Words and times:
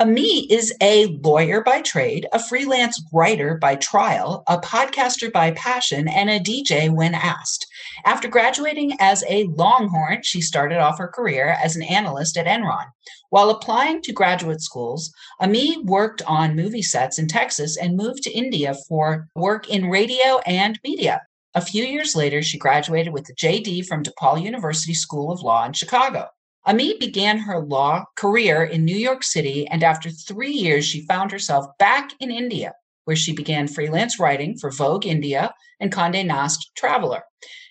Ami 0.00 0.52
is 0.52 0.74
a 0.80 1.06
lawyer 1.22 1.62
by 1.62 1.80
trade, 1.80 2.26
a 2.32 2.38
freelance 2.40 3.00
writer 3.12 3.56
by 3.60 3.76
trial, 3.76 4.42
a 4.48 4.58
podcaster 4.58 5.32
by 5.32 5.52
passion, 5.52 6.08
and 6.08 6.28
a 6.28 6.40
DJ 6.40 6.90
when 6.90 7.14
asked. 7.14 7.64
After 8.04 8.26
graduating 8.26 8.96
as 8.98 9.22
a 9.28 9.44
Longhorn, 9.44 10.24
she 10.24 10.40
started 10.40 10.78
off 10.78 10.98
her 10.98 11.06
career 11.06 11.56
as 11.62 11.76
an 11.76 11.84
analyst 11.84 12.36
at 12.36 12.46
Enron. 12.46 12.86
While 13.30 13.50
applying 13.50 14.02
to 14.02 14.12
graduate 14.12 14.62
schools, 14.62 15.12
Ami 15.38 15.78
worked 15.84 16.22
on 16.22 16.56
movie 16.56 16.82
sets 16.82 17.20
in 17.20 17.28
Texas 17.28 17.76
and 17.76 17.96
moved 17.96 18.24
to 18.24 18.36
India 18.36 18.74
for 18.88 19.28
work 19.36 19.70
in 19.70 19.90
radio 19.90 20.40
and 20.44 20.76
media. 20.82 21.22
A 21.54 21.60
few 21.60 21.84
years 21.84 22.16
later, 22.16 22.42
she 22.42 22.58
graduated 22.58 23.12
with 23.12 23.28
a 23.28 23.34
JD 23.34 23.86
from 23.86 24.02
DePaul 24.02 24.42
University 24.42 24.94
School 24.94 25.30
of 25.30 25.40
Law 25.40 25.64
in 25.64 25.72
Chicago. 25.72 26.30
Ami 26.66 26.96
began 26.98 27.38
her 27.38 27.60
law 27.60 28.04
career 28.16 28.64
in 28.64 28.84
New 28.86 28.96
York 28.96 29.22
City, 29.22 29.66
and 29.68 29.82
after 29.82 30.08
three 30.08 30.52
years, 30.52 30.86
she 30.86 31.04
found 31.06 31.30
herself 31.30 31.66
back 31.78 32.12
in 32.20 32.30
India, 32.30 32.72
where 33.04 33.16
she 33.16 33.34
began 33.34 33.68
freelance 33.68 34.18
writing 34.18 34.56
for 34.56 34.70
Vogue 34.70 35.04
India 35.04 35.52
and 35.78 35.92
Conde 35.92 36.26
Nast 36.26 36.70
Traveler. 36.74 37.22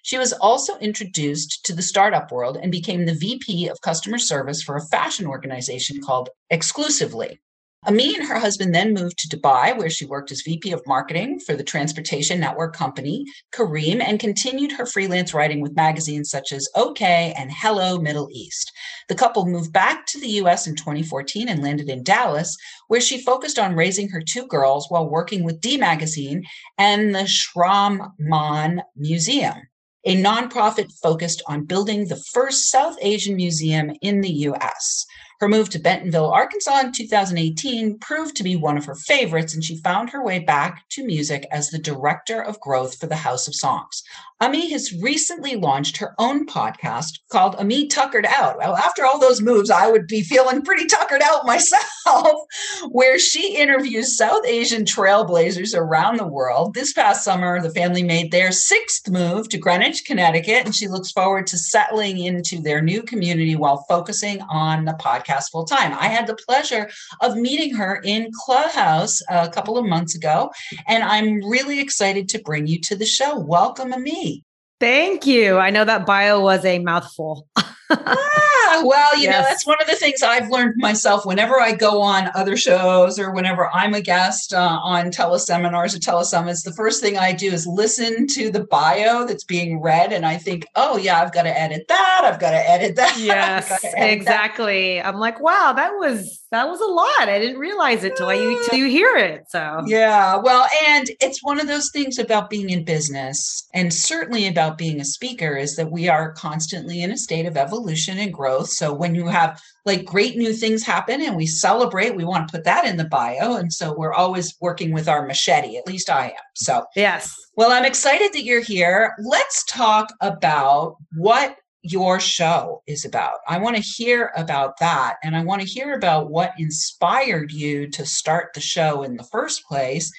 She 0.04 0.20
was 0.20 0.34
also 0.34 0.78
introduced 0.78 1.66
to 1.66 1.74
the 1.74 1.82
startup 1.82 2.32
world 2.32 2.58
and 2.62 2.72
became 2.72 3.06
the 3.06 3.16
VP 3.16 3.68
of 3.68 3.82
customer 3.82 4.20
service 4.20 4.62
for 4.62 4.76
a 4.76 4.86
fashion 4.88 5.26
organization 5.26 6.00
called 6.04 6.30
Exclusively. 6.52 7.40
Ami 7.86 8.16
and 8.16 8.26
her 8.26 8.40
husband 8.40 8.74
then 8.74 8.94
moved 8.94 9.18
to 9.20 9.38
Dubai, 9.38 9.78
where 9.78 9.90
she 9.90 10.06
worked 10.06 10.32
as 10.32 10.42
VP 10.42 10.72
of 10.72 10.88
marketing 10.88 11.40
for 11.40 11.54
the 11.54 11.64
transportation 11.64 12.40
network 12.40 12.74
company, 12.74 13.26
Careem 13.52 14.02
and 14.02 14.20
continued 14.20 14.72
her 14.72 14.86
freelance 14.86 15.34
writing 15.34 15.60
with 15.60 15.76
magazines 15.76 16.30
such 16.30 16.54
as 16.54 16.70
OK 16.76 17.34
and 17.38 17.52
Hello 17.52 18.00
Middle 18.00 18.30
East. 18.32 18.72
The 19.10 19.16
couple 19.16 19.46
moved 19.46 19.74
back 19.74 20.06
to 20.08 20.20
the 20.20 20.30
US 20.44 20.66
in 20.66 20.76
2014 20.76 21.50
and 21.50 21.62
landed 21.62 21.90
in 21.90 22.04
Dallas, 22.04 22.56
where 22.88 23.02
she 23.02 23.22
focused 23.22 23.60
on 23.60 23.76
raising 23.76 24.08
her 24.10 24.22
two 24.22 24.48
girls 24.48 24.88
while 24.90 25.10
working 25.10 25.44
with 25.44 25.60
D 25.60 25.76
Magazine 25.76 26.44
and 26.78 27.14
the 27.14 27.28
Shraman 27.28 28.82
Museum 28.96 29.64
a 30.06 30.22
nonprofit 30.22 30.92
focused 31.02 31.42
on 31.48 31.64
building 31.64 32.08
the 32.08 32.22
first 32.34 32.70
South 32.70 32.98
Asian 33.02 33.36
museum 33.36 33.92
in 34.02 34.22
the 34.22 34.32
US. 34.50 35.06
Her 35.40 35.48
move 35.48 35.70
to 35.72 35.80
Bentonville, 35.80 36.32
Arkansas 36.32 36.80
in 36.80 36.92
2018 36.92 38.00
proved 38.00 38.36
to 38.38 38.44
be 38.44 38.56
one 38.56 38.78
of 38.78 38.86
her 38.86 38.96
favorites, 38.96 39.54
and 39.54 39.64
she 39.64 39.78
found 39.78 40.10
her 40.10 40.24
way 40.24 40.40
back 40.40 40.88
to 40.90 41.06
music 41.06 41.46
as 41.52 41.70
the 41.70 41.80
director 41.80 42.42
of 42.42 42.60
growth 42.60 42.98
for 43.00 43.08
the 43.08 43.16
House 43.16 43.48
of 43.48 43.56
Songs. 43.56 44.04
Ami 44.44 44.72
has 44.72 44.94
recently 45.02 45.56
launched 45.56 45.98
her 45.98 46.14
own 46.20 46.46
podcast 46.46 47.20
called 47.32 47.56
Ami 47.56 47.88
Tuckered 47.88 48.26
Out. 48.26 48.58
Well, 48.58 48.76
after 48.76 49.06
all 49.06 49.18
those 49.18 49.42
moves, 49.42 49.70
I 49.70 49.90
would 49.90 50.06
be 50.06 50.22
feeling 50.22 50.62
pretty 50.62 50.86
tuckered 50.86 51.22
out 51.22 51.46
myself, 51.46 52.42
where 52.90 53.18
she 53.18 53.56
interviews 53.56 54.18
South 54.18 54.46
Asian 54.46 54.84
trailblazers 54.84 55.74
around 55.78 56.18
the 56.18 56.28
world. 56.28 56.74
This 56.74 56.92
past 56.92 57.24
summer, 57.24 57.62
the 57.62 57.70
family 57.70 58.04
made 58.04 58.32
their 58.32 58.52
sixth 58.52 59.10
move 59.10 59.48
to 59.50 59.58
Greenwich, 59.58 60.04
Connecticut, 60.06 60.66
and 60.66 60.76
she 60.76 60.90
looks 60.90 61.12
forward 61.12 61.48
to 61.48 61.58
settling 61.58 62.18
into 62.18 62.62
their 62.62 62.82
new 62.82 63.02
community 63.02 63.56
while 63.56 63.86
focusing 63.88 64.42
on 64.50 64.84
the 64.84 64.94
podcast 64.94 65.33
full 65.42 65.66
time. 65.66 65.94
I 65.94 66.08
had 66.08 66.28
the 66.28 66.36
pleasure 66.36 66.90
of 67.22 67.36
meeting 67.36 67.74
her 67.76 68.02
in 68.04 68.32
Clubhouse 68.46 69.22
a 69.30 69.50
couple 69.50 69.78
of 69.78 69.86
months 69.86 70.16
ago, 70.16 70.52
and 70.88 71.04
I'm 71.04 71.44
really 71.48 71.80
excited 71.80 72.30
to 72.30 72.40
bring 72.40 72.68
you 72.68 72.80
to 72.82 72.96
the 72.96 73.06
show. 73.06 73.38
Welcome, 73.38 73.94
Ami. 73.94 74.44
Thank 74.80 75.26
you. 75.26 75.58
I 75.58 75.70
know 75.70 75.86
that 75.86 76.06
bio 76.06 76.42
was 76.42 76.66
a 76.66 76.80
mouthful. 76.80 77.48
ah, 77.90 78.84
well, 78.86 79.16
you 79.16 79.24
yes. 79.24 79.32
know, 79.32 79.50
that's 79.50 79.66
one 79.66 79.78
of 79.82 79.88
the 79.88 79.96
things 79.96 80.24
I've 80.24 80.50
learned 80.50 80.76
myself 80.78 81.26
whenever 81.26 81.60
I 81.60 81.74
go 81.74 82.02
on 82.02 82.30
other 82.36 82.58
shows 82.58 83.20
or 83.20 83.32
whenever 83.32 83.70
I'm 83.74 83.94
a 83.94 84.02
guest 84.02 84.54
uh, 84.54 84.80
on 84.84 85.08
teleseminars 85.08 85.96
or 85.96 86.00
telesummits. 86.00 86.64
The 86.64 86.74
first 86.74 87.02
thing 87.02 87.18
I 87.18 87.34
do 87.34 87.52
is 87.52 87.68
listen 87.68 88.28
to 88.28 88.52
the 88.52 88.66
bio 88.66 89.26
that's 89.26 89.44
being 89.44 89.82
read. 89.82 90.14
And 90.14 90.26
I 90.26 90.38
think, 90.38 90.66
oh, 90.76 90.98
yeah, 90.98 91.22
I've 91.22 91.34
got 91.34 91.44
to 91.44 91.60
edit 91.60 91.88
that. 91.88 92.22
I've 92.24 92.40
got 92.40 92.52
to 92.52 92.70
edit 92.70 92.96
that. 92.96 93.14
Yes, 93.24 93.86
exactly. 93.96 94.96
That. 94.96 95.08
I'm 95.08 95.18
like, 95.20 95.40
wow, 95.40 95.72
that 95.76 95.92
was 95.92 96.44
that 96.52 96.68
was 96.68 96.82
a 96.82 96.86
lot. 96.86 97.30
I 97.30 97.40
didn't 97.40 97.60
realize 97.60 98.04
it 98.04 98.16
till 98.16 98.34
you 98.34 98.62
till 98.70 98.78
you 98.78 98.88
hear 98.88 99.16
it. 99.16 99.46
So 99.50 99.84
yeah, 99.86 100.36
well, 100.38 100.68
and 100.86 101.10
it's 101.22 101.44
one 101.44 101.60
of 101.60 101.68
those 101.68 101.90
things 101.92 102.20
about 102.20 102.50
being 102.50 102.70
in 102.70 102.84
business, 102.84 103.68
and 103.74 103.94
certainly 103.94 104.48
about 104.48 104.78
being 104.78 105.00
a 105.00 105.06
speaker, 105.06 105.56
is 105.56 105.76
that 105.78 105.92
we 105.92 106.10
are 106.10 106.34
constantly 106.34 107.02
in 107.02 107.12
a 107.12 107.18
state 107.18 107.46
of 107.46 107.56
evolution 107.56 107.73
and 108.20 108.34
growth. 108.34 108.70
So 108.70 108.94
when 108.94 109.16
you 109.16 109.28
have 109.28 109.62
like 109.86 110.06
great 110.06 110.38
new 110.38 110.54
things 110.54 110.84
happen 110.84 111.22
and 111.22 111.36
we 111.36 111.46
celebrate, 111.46 112.16
we 112.16 112.26
want 112.26 112.48
to 112.48 112.52
put 112.52 112.64
that 112.66 112.86
in 112.86 112.98
the 112.98 113.06
bio, 113.06 113.56
and 113.56 113.72
so 113.72 113.94
we're 113.94 114.14
always 114.14 114.56
working 114.62 114.94
with 114.94 115.08
our 115.08 115.26
machete. 115.26 115.78
At 115.78 115.88
least 115.88 116.10
I 116.10 116.28
am. 116.28 116.46
So 116.56 116.86
yes. 116.96 117.36
Well, 117.56 117.72
I'm 117.72 117.86
excited 117.86 118.34
that 118.34 118.44
you're 118.44 118.62
here. 118.62 119.14
Let's 119.20 119.64
talk 119.66 120.10
about 120.22 120.98
what 121.16 121.58
your 121.84 122.20
show 122.20 122.82
is 122.88 123.04
about. 123.04 123.40
I 123.48 123.58
want 123.58 123.76
to 123.76 123.82
hear 123.82 124.32
about 124.38 124.80
that. 124.80 125.18
And 125.24 125.36
I 125.36 125.44
want 125.44 125.62
to 125.62 125.68
hear 125.68 125.94
about 125.94 126.30
what 126.30 126.54
inspired 126.58 127.52
you 127.52 127.90
to 127.90 128.06
start 128.06 128.54
the 128.54 128.62
show 128.62 129.04
in 129.04 129.18
the 129.18 129.24
first 129.24 129.66
place. 129.66 130.12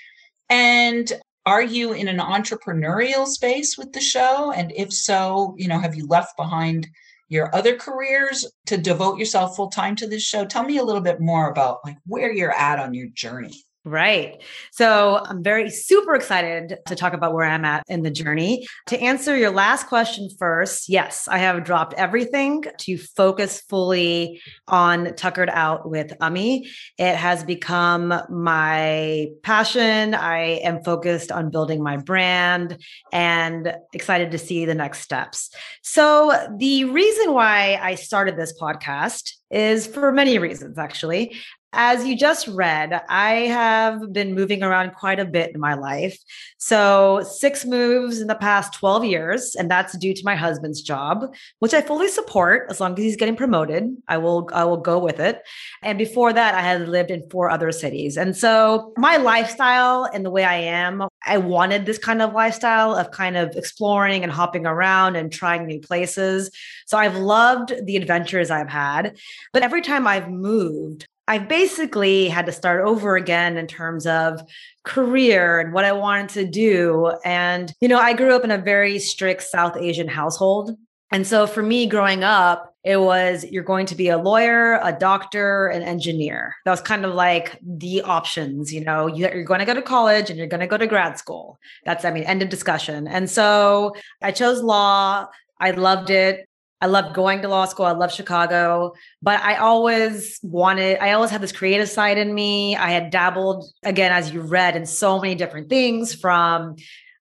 And 0.51 1.11
are 1.47 1.63
you 1.63 1.93
in 1.93 2.09
an 2.09 2.19
entrepreneurial 2.19 3.27
space 3.27 3.77
with 3.79 3.93
the 3.93 4.01
show? 4.01 4.53
And 4.53 4.73
if 4.77 4.93
so, 4.93 5.55
you 5.59 5.69
know, 5.69 5.79
have 5.79 5.95
you 5.95 6.07
left 6.07 6.37
behind 6.37 6.87
your 7.29 7.55
other 7.55 7.77
careers 7.77 8.47
to 8.67 8.77
devote 8.77 9.19
yourself 9.19 9.57
full 9.57 9.71
time 9.71 9.97
to 9.97 10.07
this 10.07 10.23
show? 10.23 10.45
Tell 10.45 10.65
me 10.65 10.79
a 10.79 10.85
little 10.85 11.01
bit 11.03 11.21
more 11.21 11.51
about 11.51 11.81
like 11.85 11.97
where 12.07 12.33
you're 12.33 12.53
at 12.53 12.79
on 12.79 12.95
your 12.95 13.09
journey. 13.09 13.65
Right. 13.87 14.43
So 14.73 15.23
I'm 15.23 15.43
very 15.43 15.69
super 15.69 16.15
excited 16.15 16.79
to 16.87 16.97
talk 16.97 17.13
about 17.13 17.35
where 17.35 17.45
I'm 17.45 17.67
at 17.67 17.85
in 17.87 18.03
the 18.03 18.11
journey. 18.11 18.67
To 18.87 18.99
answer 18.99 19.37
your 19.37 19.51
last 19.51 19.89
question 19.89 20.31
first, 20.39 20.89
yes, 20.89 21.29
I 21.29 21.37
have 21.37 21.65
dropped 21.65 21.93
everything 21.95 22.65
to 22.79 22.97
focus 22.97 23.61
fully 23.69 24.41
on 24.69 25.15
Tuckered 25.17 25.51
Out 25.51 25.91
with 25.91 26.15
Ami. 26.23 26.67
It 26.97 27.15
has 27.15 27.45
become 27.45 28.15
my 28.31 29.29
passion. 29.43 30.15
I 30.15 30.61
am 30.65 30.83
focused 30.83 31.31
on 31.31 31.51
building 31.51 31.83
my 31.83 31.99
brand 31.99 32.79
and 33.13 33.77
excited 33.93 34.31
to 34.31 34.39
see 34.39 34.65
the 34.65 34.75
next 34.75 35.01
steps. 35.01 35.51
So 35.83 36.55
the 36.57 36.87
reason 36.87 37.35
why 37.35 37.79
I 37.83 37.97
started 37.97 38.39
this 38.39 38.59
podcast 38.59 39.33
is 39.51 39.87
for 39.87 40.11
many 40.11 40.39
reasons, 40.39 40.79
actually. 40.79 41.37
As 41.77 42.07
you 42.07 42.17
just 42.17 42.47
read, 42.47 43.03
I 43.09 43.33
have 43.49 44.13
been 44.13 44.33
moving 44.33 44.63
around 44.63 44.95
quite 44.95 45.19
a 45.19 45.25
bit 45.25 45.53
in 45.53 45.61
my 45.61 45.75
life. 45.75 46.17
So, 46.57 47.27
six 47.29 47.65
moves 47.65 48.21
in 48.21 48.29
the 48.29 48.37
past 48.37 48.75
12 48.75 49.05
years, 49.05 49.57
and 49.57 49.69
that's 49.69 49.99
due 49.99 50.15
to 50.15 50.25
my 50.25 50.37
husband's 50.37 50.81
job, 50.81 51.35
which 51.59 51.75
I 51.75 51.83
fully 51.83 52.07
support 52.07 52.69
as 52.71 52.81
long 52.81 52.93
as 52.93 53.01
he's 53.01 53.17
getting 53.17 53.35
promoted. 53.35 53.93
I 54.07 54.19
will 54.19 54.49
I 54.53 54.63
will 54.65 54.77
go 54.77 55.01
with 55.01 55.19
it. 55.19 55.43
And 55.83 55.99
before 55.99 56.33
that, 56.33 56.55
I 56.55 56.61
had 56.61 56.89
lived 56.89 57.11
in 57.11 57.29
four 57.29 57.51
other 57.51 57.73
cities. 57.73 58.17
And 58.17 58.37
so, 58.37 58.93
my 58.97 59.17
lifestyle 59.17 60.05
and 60.05 60.25
the 60.25 60.31
way 60.31 60.45
I 60.45 60.55
am, 60.55 61.03
I 61.27 61.39
wanted 61.39 61.87
this 61.87 61.99
kind 61.99 62.23
of 62.23 62.33
lifestyle 62.33 62.95
of 62.95 63.11
kind 63.11 63.37
of 63.37 63.57
exploring 63.57 64.23
and 64.23 64.31
hopping 64.31 64.65
around 64.65 65.17
and 65.17 65.33
trying 65.33 65.67
new 65.67 65.81
places. 65.81 66.53
So, 66.87 66.99
I've 66.99 67.17
loved 67.17 67.75
the 67.85 67.97
adventures 67.97 68.53
I've 68.53 68.71
had, 68.71 69.19
but 69.53 69.65
every 69.65 69.83
time 69.83 70.07
I've 70.07 70.31
moved, 70.31 71.09
I 71.27 71.39
basically 71.39 72.29
had 72.29 72.47
to 72.47 72.53
start 72.53 72.87
over 72.87 73.17
again 73.17 73.57
in 73.57 73.67
terms 73.67 74.07
of 74.07 74.41
career 74.85 75.59
and 75.59 75.73
what 75.73 75.85
I 75.85 75.93
wanted 75.93 76.29
to 76.31 76.45
do. 76.47 77.13
And, 77.25 77.73
you 77.81 77.89
know, 77.89 77.99
I 77.99 78.13
grew 78.13 78.35
up 78.35 78.45
in 78.45 78.51
a 78.51 78.59
very 78.59 78.99
strict 78.99 79.43
South 79.43 79.77
Asian 79.77 80.09
household. 80.09 80.77
And 81.11 81.27
so 81.27 81.47
for 81.47 81.63
me 81.63 81.87
growing 81.87 82.25
up, 82.25 82.75
it 82.83 82.99
was 82.99 83.45
you're 83.51 83.63
going 83.63 83.87
to 83.87 83.95
be 83.95 84.09
a 84.09 84.19
lawyer, 84.19 84.79
a 84.83 84.93
doctor, 84.93 85.69
an 85.69 85.83
engineer. 85.83 86.55
That 86.65 86.73
was 86.73 86.83
kind 86.83 87.07
of 87.07 87.15
like 87.15 87.59
the 87.63 88.03
options. 88.03 88.75
You 88.75 88.85
know, 88.85 89.07
you're 89.07 89.45
going 89.45 89.61
to 89.61 89.67
go 89.67 89.75
to 89.75 89.81
college 89.81 90.29
and 90.29 90.39
you're 90.39 90.49
going 90.49 90.61
to 90.61 90.67
go 90.67 90.77
to 90.77 90.87
grad 90.87 91.17
school. 91.17 91.59
That's, 91.87 92.05
I 92.05 92.11
mean, 92.11 92.25
end 92.25 92.43
of 92.43 92.51
discussion. 92.51 93.07
And 93.09 93.31
so 93.31 93.95
I 94.21 94.33
chose 94.33 94.63
law. 94.63 95.29
I 95.59 95.71
loved 95.71 96.11
it. 96.11 96.47
I 96.85 96.87
loved 96.87 97.15
going 97.15 97.41
to 97.41 97.49
law 97.49 97.65
school. 97.65 97.87
I 97.87 97.93
love 97.93 98.13
Chicago, 98.13 98.93
but 99.23 99.41
I 99.41 99.57
always 99.57 100.39
wanted, 100.43 100.99
I 100.99 101.13
always 101.13 101.31
had 101.31 101.41
this 101.41 101.51
creative 101.51 101.89
side 101.89 102.19
in 102.19 102.35
me. 102.35 102.77
I 102.77 102.91
had 102.91 103.09
dabbled, 103.09 103.65
again, 103.83 104.13
as 104.13 104.31
you 104.31 104.43
read, 104.43 104.77
in 104.77 104.85
so 104.85 105.19
many 105.19 105.35
different 105.35 105.71
things 105.71 106.15
from 106.15 106.77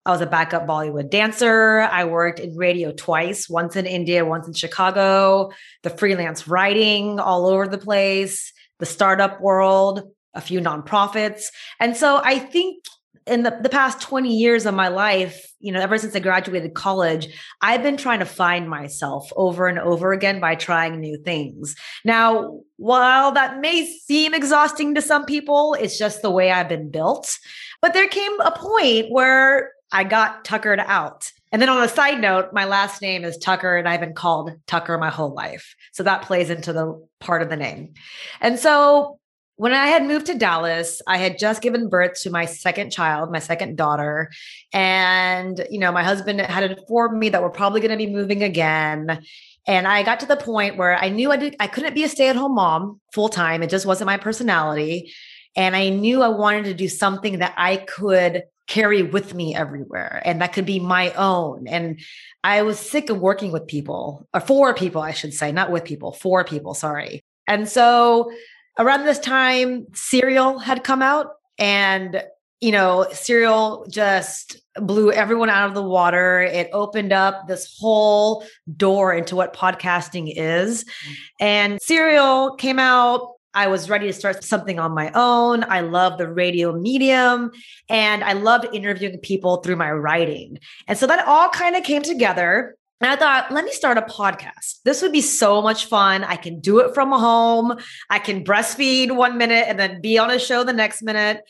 I 0.06 0.12
was 0.12 0.20
a 0.20 0.26
backup 0.26 0.68
Bollywood 0.68 1.10
dancer. 1.10 1.80
I 1.80 2.04
worked 2.04 2.42
in 2.42 2.58
radio 2.58 2.92
twice, 2.92 3.48
once 3.48 3.78
in 3.78 3.86
India, 3.86 4.26
once 4.26 4.48
in 4.48 4.54
Chicago, 4.54 5.54
the 5.84 5.90
freelance 5.90 6.46
writing 6.46 7.22
all 7.22 7.48
over 7.48 7.66
the 7.66 7.78
place, 7.78 8.52
the 8.80 8.86
startup 8.86 9.40
world, 9.40 10.04
a 10.34 10.42
few 10.42 10.60
nonprofits. 10.60 11.44
And 11.80 11.96
so 11.96 12.20
I 12.22 12.38
think 12.38 12.84
in 13.26 13.44
the, 13.44 13.58
the 13.62 13.70
past 13.70 14.02
20 14.02 14.36
years 14.36 14.66
of 14.66 14.74
my 14.74 14.90
life, 14.90 15.52
you 15.60 15.72
know, 15.72 15.80
ever 15.80 15.98
since 15.98 16.16
I 16.16 16.20
graduated 16.20 16.74
college, 16.74 17.28
I've 17.62 17.84
been 17.84 17.98
trying 17.98 18.20
to 18.20 18.26
find 18.26 18.70
myself 18.70 19.32
over 19.36 19.68
and 19.68 19.80
over 19.80 20.12
again 20.12 20.40
by 20.40 20.56
trying 20.56 21.00
new 21.00 21.18
things. 21.18 21.76
Now, 22.04 22.60
while 22.78 23.32
that 23.32 23.60
may 23.60 23.86
seem 23.86 24.34
exhausting 24.34 24.96
to 24.96 25.02
some 25.02 25.26
people, 25.26 25.76
it's 25.80 25.98
just 25.98 26.22
the 26.22 26.32
way 26.32 26.52
I've 26.52 26.70
been 26.70 26.92
built. 26.92 27.38
But 27.82 27.94
there 27.94 28.08
came 28.08 28.40
a 28.42 28.52
point 28.52 29.08
where 29.10 29.72
I 29.92 30.04
got 30.04 30.44
tuckered 30.44 30.80
out. 30.80 31.32
And 31.52 31.62
then 31.62 31.70
on 31.70 31.84
a 31.84 31.88
side 31.88 32.20
note, 32.20 32.52
my 32.52 32.66
last 32.66 33.02
name 33.02 33.24
is 33.24 33.38
Tucker, 33.38 33.78
and 33.78 33.88
I've 33.88 34.00
been 34.00 34.16
called 34.16 34.52
Tucker 34.66 34.98
my 34.98 35.12
whole 35.12 35.34
life. 35.34 35.76
So 35.92 36.02
that 36.04 36.24
plays 36.24 36.50
into 36.50 36.74
the 36.74 37.08
part 37.20 37.44
of 37.44 37.50
the 37.50 37.56
name. 37.56 37.94
And 38.42 38.60
so 38.60 39.20
when 39.56 39.74
I 39.74 39.88
had 39.88 40.06
moved 40.06 40.26
to 40.28 40.36
Dallas, 40.36 41.02
I 41.08 41.18
had 41.18 41.38
just 41.38 41.62
given 41.62 41.88
birth 41.88 42.20
to 42.22 42.32
my 42.32 42.46
second 42.46 42.92
child, 42.92 43.32
my 43.32 43.40
second 43.40 43.78
daughter. 43.78 44.32
And, 44.74 45.66
you 45.70 45.80
know, 45.80 45.92
my 45.92 46.04
husband 46.04 46.42
had 46.42 46.72
informed 46.72 47.20
me 47.20 47.30
that 47.30 47.42
we're 47.42 47.50
probably 47.50 47.80
going 47.80 47.92
to 47.92 47.98
be 47.98 48.12
moving 48.12 48.42
again. 48.42 49.22
And 49.68 49.88
I 49.88 50.04
got 50.04 50.20
to 50.22 50.26
the 50.26 50.38
point 50.38 50.78
where 50.78 50.98
I 50.98 51.10
knew 51.10 51.32
I 51.32 51.38
did 51.38 51.56
I 51.60 51.68
couldn't 51.68 51.94
be 51.94 52.04
a 52.04 52.10
stay-at-home 52.10 52.56
mom 52.56 53.00
full 53.14 53.30
time. 53.30 53.62
It 53.62 53.70
just 53.70 53.86
wasn't 53.86 54.08
my 54.08 54.18
personality. 54.18 55.14
And 55.56 55.76
I 55.76 55.90
knew 55.90 56.24
I 56.24 56.30
wanted 56.30 56.66
to 56.66 56.74
do 56.74 56.90
something 56.90 57.40
that 57.40 57.54
I 57.56 57.78
could 57.78 58.44
carry 58.68 59.04
with 59.04 59.34
me 59.34 59.54
everywhere 59.54 60.22
and 60.24 60.42
that 60.42 60.54
could 60.54 60.66
be 60.66 60.80
my 60.80 61.12
own 61.12 61.68
and 61.68 62.00
i 62.46 62.62
was 62.62 62.80
sick 62.80 63.10
of 63.10 63.20
working 63.20 63.52
with 63.52 63.68
people 63.68 64.26
or 64.34 64.40
for 64.40 64.74
people 64.74 65.02
i 65.02 65.12
should 65.12 65.34
say 65.34 65.52
not 65.52 65.70
with 65.70 65.84
people 65.84 66.14
for 66.14 66.46
people 66.46 66.74
sorry 66.74 67.22
and 67.46 67.68
so 67.68 68.32
around 68.80 69.06
this 69.06 69.20
time 69.20 69.86
serial 69.94 70.60
had 70.60 70.84
come 70.84 71.02
out 71.02 71.34
and 71.58 72.24
you 72.62 72.72
know 72.72 73.06
serial 73.12 73.86
just 73.90 74.62
blew 74.76 75.12
everyone 75.12 75.50
out 75.50 75.68
of 75.68 75.76
the 75.76 75.84
water 75.84 76.42
it 76.42 76.70
opened 76.74 77.14
up 77.14 77.48
this 77.48 77.78
whole 77.80 78.44
door 78.76 79.14
into 79.14 79.36
what 79.36 79.56
podcasting 79.56 80.34
is 80.36 80.84
mm. 80.84 81.16
and 81.40 81.82
serial 81.82 82.56
came 82.56 82.80
out 82.80 83.34
I 83.54 83.68
was 83.68 83.90
ready 83.90 84.08
to 84.08 84.14
start 84.14 84.44
something 84.44 84.80
on 84.80 84.94
my 84.94 85.12
own. 85.14 85.64
I 85.66 85.82
love 85.82 86.18
the 86.18 86.28
radio 86.28 86.74
medium 86.74 87.52
and 87.88 88.24
I 88.24 88.34
loved 88.34 88.66
interviewing 88.74 89.20
people 89.20 89.58
through 89.58 89.76
my 89.76 89.92
writing. 89.92 90.58
And 90.88 90.98
so 90.98 91.06
that 91.06 91.28
all 91.28 91.50
kind 91.50 91.76
of 91.76 91.84
came 91.84 92.02
together. 92.02 92.76
And 93.04 93.12
I 93.12 93.18
thought, 93.18 93.52
let 93.52 93.66
me 93.66 93.72
start 93.72 93.98
a 93.98 94.02
podcast. 94.02 94.80
This 94.86 95.02
would 95.02 95.12
be 95.12 95.20
so 95.20 95.62
much 95.62 95.88
fun. 95.88 96.24
I 96.24 96.38
can 96.38 96.62
do 96.62 96.80
it 96.80 96.94
from 96.94 97.12
home. 97.12 97.78
I 98.10 98.18
can 98.18 98.46
breastfeed 98.46 99.14
one 99.14 99.38
minute 99.38 99.66
and 99.68 99.78
then 99.78 100.00
be 100.00 100.18
on 100.18 100.32
a 100.32 100.40
show 100.40 100.64
the 100.64 100.72
next 100.72 101.02
minute. 101.02 101.42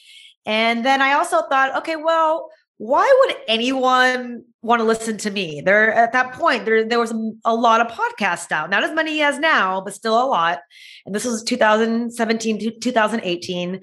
And 0.47 0.83
then 0.83 0.99
I 0.99 1.13
also 1.13 1.43
thought, 1.47 1.77
okay, 1.77 1.95
well, 1.95 2.49
why 2.77 3.05
would 3.19 3.35
anyone 3.47 4.45
want 4.63 4.79
to 4.79 4.83
listen 4.83 5.17
to 5.17 5.29
me? 5.29 5.61
There 5.61 5.93
at 5.93 6.13
that 6.13 6.33
point, 6.33 6.65
there 6.65 6.85
there 6.85 6.99
was 6.99 7.13
a 7.45 7.53
lot 7.53 7.81
of 7.81 7.95
podcasts 7.95 8.51
out, 8.51 8.71
not 8.71 8.83
as 8.83 8.91
many 8.91 9.21
as 9.21 9.37
now, 9.37 9.79
but 9.79 9.93
still 9.93 10.19
a 10.19 10.25
lot. 10.25 10.57
And 11.05 11.13
this 11.13 11.23
was 11.23 11.43
2017 11.43 12.59
to 12.61 12.71
2018. 12.79 13.79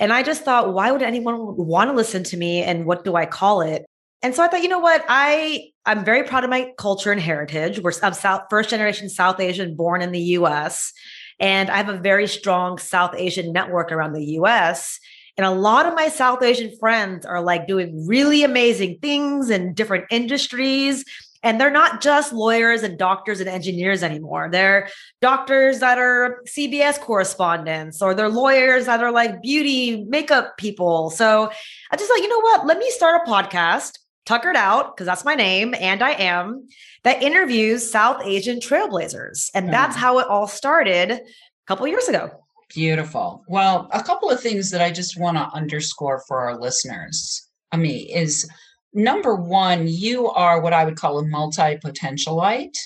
And 0.00 0.12
I 0.12 0.24
just 0.24 0.44
thought, 0.44 0.74
why 0.74 0.90
would 0.90 1.02
anyone 1.02 1.56
want 1.56 1.90
to 1.90 1.94
listen 1.94 2.24
to 2.24 2.36
me? 2.36 2.64
And 2.64 2.86
what 2.86 3.04
do 3.04 3.14
I 3.14 3.24
call 3.24 3.60
it? 3.60 3.86
And 4.24 4.34
so 4.34 4.42
I 4.42 4.48
thought, 4.48 4.62
you 4.62 4.70
know 4.70 4.78
what? 4.78 5.04
I 5.06 5.68
I'm 5.84 6.02
very 6.02 6.22
proud 6.22 6.44
of 6.44 6.50
my 6.50 6.72
culture 6.78 7.12
and 7.12 7.20
heritage. 7.20 7.80
We're 7.80 7.92
I'm 8.02 8.14
South 8.14 8.44
first 8.48 8.70
generation 8.70 9.10
South 9.10 9.38
Asian, 9.38 9.76
born 9.76 10.00
in 10.00 10.12
the 10.12 10.20
U.S. 10.38 10.94
And 11.38 11.68
I 11.68 11.76
have 11.76 11.90
a 11.90 11.98
very 11.98 12.26
strong 12.26 12.78
South 12.78 13.14
Asian 13.14 13.52
network 13.52 13.92
around 13.92 14.14
the 14.14 14.24
US. 14.38 14.98
And 15.36 15.44
a 15.44 15.50
lot 15.50 15.84
of 15.84 15.94
my 15.94 16.08
South 16.08 16.42
Asian 16.42 16.74
friends 16.78 17.26
are 17.26 17.42
like 17.42 17.66
doing 17.66 18.06
really 18.06 18.44
amazing 18.44 18.98
things 19.02 19.50
in 19.50 19.74
different 19.74 20.06
industries. 20.10 21.04
And 21.42 21.60
they're 21.60 21.70
not 21.70 22.00
just 22.00 22.32
lawyers 22.32 22.82
and 22.82 22.98
doctors 22.98 23.40
and 23.40 23.48
engineers 23.48 24.02
anymore. 24.02 24.48
They're 24.50 24.88
doctors 25.20 25.80
that 25.80 25.98
are 25.98 26.40
CBS 26.46 26.98
correspondents, 26.98 28.00
or 28.00 28.14
they're 28.14 28.30
lawyers 28.30 28.86
that 28.86 29.02
are 29.02 29.12
like 29.12 29.42
beauty 29.42 30.02
makeup 30.04 30.56
people. 30.56 31.10
So 31.10 31.50
I 31.90 31.96
just 31.96 32.10
like, 32.10 32.22
you 32.22 32.30
know 32.30 32.40
what? 32.40 32.66
Let 32.66 32.78
me 32.78 32.90
start 32.90 33.20
a 33.22 33.30
podcast, 33.30 33.98
Tuckered 34.26 34.56
Out, 34.56 34.96
because 34.96 35.06
that's 35.06 35.24
my 35.24 35.34
name, 35.34 35.74
and 35.78 36.02
I 36.02 36.12
am, 36.12 36.66
that 37.02 37.22
interviews 37.22 37.90
South 37.90 38.22
Asian 38.24 38.58
trailblazers. 38.58 39.50
And 39.54 39.72
that's 39.72 39.96
mm. 39.96 40.00
how 40.00 40.18
it 40.18 40.26
all 40.28 40.46
started 40.46 41.10
a 41.10 41.20
couple 41.66 41.86
years 41.86 42.08
ago. 42.08 42.30
Beautiful. 42.70 43.44
Well, 43.48 43.88
a 43.92 44.02
couple 44.02 44.30
of 44.30 44.40
things 44.40 44.70
that 44.70 44.80
I 44.80 44.90
just 44.90 45.18
want 45.18 45.36
to 45.36 45.48
underscore 45.54 46.22
for 46.26 46.40
our 46.40 46.58
listeners, 46.58 47.48
I 47.70 47.76
mean, 47.76 48.08
is 48.08 48.48
number 48.94 49.34
one, 49.34 49.86
you 49.86 50.28
are 50.30 50.60
what 50.60 50.72
I 50.72 50.84
would 50.84 50.96
call 50.96 51.18
a 51.18 51.26
multi 51.26 51.76
potentialite. 51.76 52.76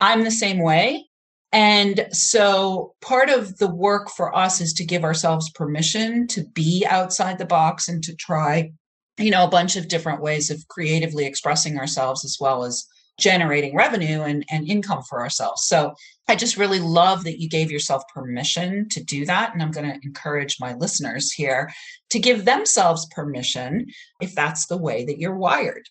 I'm 0.00 0.24
the 0.24 0.30
same 0.30 0.58
way. 0.60 1.04
And 1.52 2.06
so 2.12 2.94
part 3.00 3.30
of 3.30 3.56
the 3.58 3.68
work 3.68 4.10
for 4.10 4.36
us 4.36 4.60
is 4.60 4.72
to 4.74 4.84
give 4.84 5.04
ourselves 5.04 5.50
permission 5.50 6.26
to 6.28 6.44
be 6.44 6.86
outside 6.88 7.38
the 7.38 7.46
box 7.46 7.88
and 7.88 8.02
to 8.04 8.14
try, 8.14 8.72
you 9.18 9.30
know, 9.30 9.44
a 9.44 9.50
bunch 9.50 9.76
of 9.76 9.88
different 9.88 10.22
ways 10.22 10.50
of 10.50 10.66
creatively 10.68 11.26
expressing 11.26 11.78
ourselves 11.78 12.24
as 12.24 12.38
well 12.40 12.64
as 12.64 12.86
generating 13.18 13.74
revenue 13.74 14.22
and, 14.22 14.44
and 14.48 14.68
income 14.68 15.02
for 15.02 15.20
ourselves. 15.20 15.64
So 15.64 15.94
I 16.28 16.36
just 16.36 16.56
really 16.56 16.78
love 16.78 17.24
that 17.24 17.40
you 17.40 17.48
gave 17.48 17.70
yourself 17.70 18.02
permission 18.14 18.88
to 18.90 19.02
do 19.02 19.26
that. 19.26 19.52
And 19.52 19.62
I'm 19.62 19.72
going 19.72 19.90
to 19.90 19.98
encourage 20.06 20.60
my 20.60 20.74
listeners 20.74 21.32
here 21.32 21.70
to 22.10 22.18
give 22.18 22.44
themselves 22.44 23.06
permission 23.06 23.86
if 24.20 24.34
that's 24.34 24.66
the 24.66 24.76
way 24.76 25.04
that 25.04 25.18
you're 25.18 25.36
wired. 25.36 25.88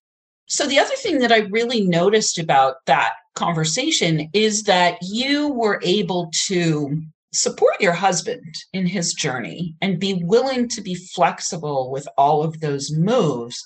So, 0.49 0.65
the 0.65 0.79
other 0.79 0.95
thing 0.95 1.19
that 1.19 1.31
I 1.33 1.39
really 1.39 1.81
noticed 1.81 2.39
about 2.39 2.75
that 2.85 3.11
conversation 3.35 4.29
is 4.31 4.63
that 4.63 4.97
you 5.01 5.49
were 5.49 5.81
able 5.83 6.31
to 6.45 7.01
support 7.37 7.79
your 7.79 7.93
husband 7.93 8.53
in 8.73 8.85
his 8.85 9.13
journey 9.13 9.75
and 9.81 9.99
be 9.99 10.21
willing 10.23 10.67
to 10.67 10.81
be 10.81 10.95
flexible 10.95 11.91
with 11.91 12.07
all 12.17 12.43
of 12.43 12.59
those 12.59 12.91
moves 12.91 13.63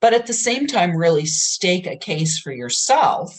but 0.00 0.14
at 0.14 0.26
the 0.26 0.32
same 0.32 0.66
time, 0.66 0.96
really 0.96 1.26
stake 1.26 1.86
a 1.86 1.96
case 1.96 2.38
for 2.38 2.52
yourself 2.52 3.36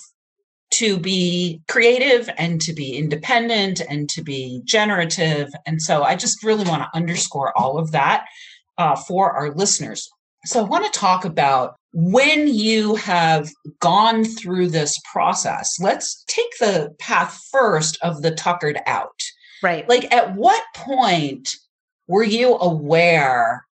to 0.72 1.00
be 1.00 1.62
creative 1.68 2.30
and 2.38 2.62
to 2.62 2.74
be 2.74 2.98
independent 2.98 3.82
and 3.90 4.10
to 4.10 4.22
be 4.22 4.62
generative. 4.66 5.50
And 5.66 5.82
so 5.82 6.04
I 6.04 6.16
just 6.16 6.44
really 6.44 6.66
want 6.66 6.84
to 6.84 6.98
underscore 6.98 7.58
all 7.58 7.80
of 7.80 7.92
that 7.92 8.26
uh, 8.78 8.96
for 8.96 9.32
our 9.32 9.52
listeners. 9.52 10.08
So 10.46 10.60
I 10.60 10.68
want 10.68 10.86
to 10.86 11.00
talk 11.00 11.26
about 11.26 11.76
when 11.92 12.48
you 12.48 12.96
have 12.96 13.50
gone 13.80 14.24
through 14.24 14.68
this 14.68 15.00
process. 15.12 15.80
Let's 15.80 16.24
take 16.28 16.58
the 16.60 16.94
path 17.00 17.40
first 17.52 17.98
of 18.04 18.22
the 18.22 18.32
tuckered 18.32 18.80
out. 18.86 19.20
Right. 19.62 19.88
Like, 19.90 20.14
at 20.14 20.36
what 20.36 20.64
point 20.76 21.56
were 22.08 22.24
you 22.24 22.56
aware 22.56 23.66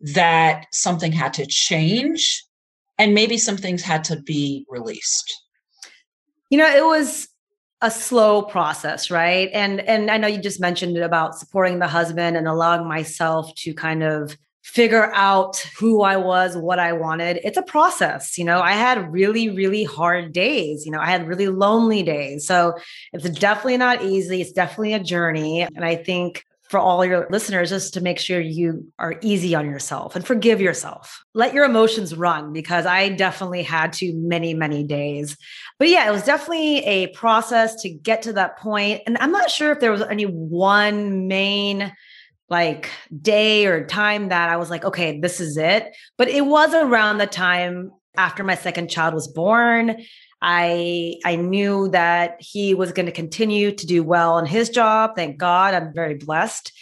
that 0.00 0.66
something 0.72 1.12
had 1.12 1.34
to 1.34 1.46
change 1.46 2.44
and 2.98 3.14
maybe 3.14 3.38
some 3.38 3.56
things 3.56 3.82
had 3.82 4.04
to 4.04 4.20
be 4.20 4.66
released 4.68 5.42
you 6.50 6.58
know 6.58 6.68
it 6.68 6.84
was 6.84 7.28
a 7.80 7.90
slow 7.90 8.42
process 8.42 9.10
right 9.10 9.48
and 9.52 9.80
and 9.80 10.10
i 10.10 10.16
know 10.16 10.28
you 10.28 10.40
just 10.40 10.60
mentioned 10.60 10.96
it 10.96 11.02
about 11.02 11.38
supporting 11.38 11.78
the 11.78 11.86
husband 11.88 12.36
and 12.36 12.46
allowing 12.46 12.86
myself 12.86 13.52
to 13.54 13.72
kind 13.72 14.02
of 14.02 14.36
figure 14.62 15.12
out 15.12 15.58
who 15.78 16.02
i 16.02 16.16
was 16.16 16.56
what 16.56 16.78
i 16.78 16.92
wanted 16.92 17.40
it's 17.44 17.58
a 17.58 17.62
process 17.62 18.38
you 18.38 18.44
know 18.44 18.60
i 18.60 18.72
had 18.72 19.12
really 19.12 19.50
really 19.50 19.84
hard 19.84 20.32
days 20.32 20.86
you 20.86 20.92
know 20.92 21.00
i 21.00 21.06
had 21.06 21.26
really 21.26 21.48
lonely 21.48 22.02
days 22.02 22.46
so 22.46 22.72
it's 23.12 23.28
definitely 23.30 23.76
not 23.76 24.02
easy 24.02 24.40
it's 24.40 24.52
definitely 24.52 24.94
a 24.94 25.00
journey 25.00 25.62
and 25.62 25.84
i 25.84 25.96
think 25.96 26.44
for 26.72 26.80
all 26.80 27.04
your 27.04 27.26
listeners 27.28 27.68
just 27.68 27.92
to 27.92 28.00
make 28.00 28.18
sure 28.18 28.40
you 28.40 28.90
are 28.98 29.16
easy 29.20 29.54
on 29.54 29.66
yourself 29.66 30.16
and 30.16 30.26
forgive 30.26 30.58
yourself. 30.58 31.22
Let 31.34 31.52
your 31.52 31.66
emotions 31.66 32.16
run 32.16 32.54
because 32.54 32.86
I 32.86 33.10
definitely 33.10 33.62
had 33.62 33.92
to 33.94 34.14
many, 34.14 34.54
many 34.54 34.82
days. 34.82 35.36
But 35.78 35.90
yeah, 35.90 36.08
it 36.08 36.12
was 36.12 36.24
definitely 36.24 36.78
a 36.78 37.08
process 37.08 37.82
to 37.82 37.90
get 37.90 38.22
to 38.22 38.32
that 38.32 38.58
point. 38.58 39.02
And 39.04 39.18
I'm 39.18 39.32
not 39.32 39.50
sure 39.50 39.70
if 39.70 39.80
there 39.80 39.92
was 39.92 40.00
any 40.00 40.24
one 40.24 41.28
main 41.28 41.92
like 42.52 42.90
day 43.20 43.66
or 43.66 43.84
time 43.84 44.28
that 44.28 44.50
I 44.50 44.58
was 44.58 44.70
like, 44.70 44.84
okay, 44.84 45.18
this 45.18 45.40
is 45.40 45.56
it. 45.56 45.96
But 46.18 46.28
it 46.28 46.46
was 46.46 46.72
around 46.74 47.18
the 47.18 47.26
time 47.26 47.90
after 48.16 48.44
my 48.44 48.54
second 48.54 48.90
child 48.90 49.14
was 49.14 49.26
born. 49.26 50.04
I 50.42 51.14
I 51.24 51.36
knew 51.36 51.88
that 51.88 52.36
he 52.40 52.74
was 52.74 52.92
going 52.92 53.06
to 53.06 53.12
continue 53.12 53.72
to 53.72 53.86
do 53.86 54.04
well 54.04 54.38
in 54.38 54.46
his 54.46 54.68
job. 54.68 55.12
Thank 55.16 55.38
God, 55.38 55.72
I'm 55.74 55.94
very 55.94 56.14
blessed. 56.14 56.72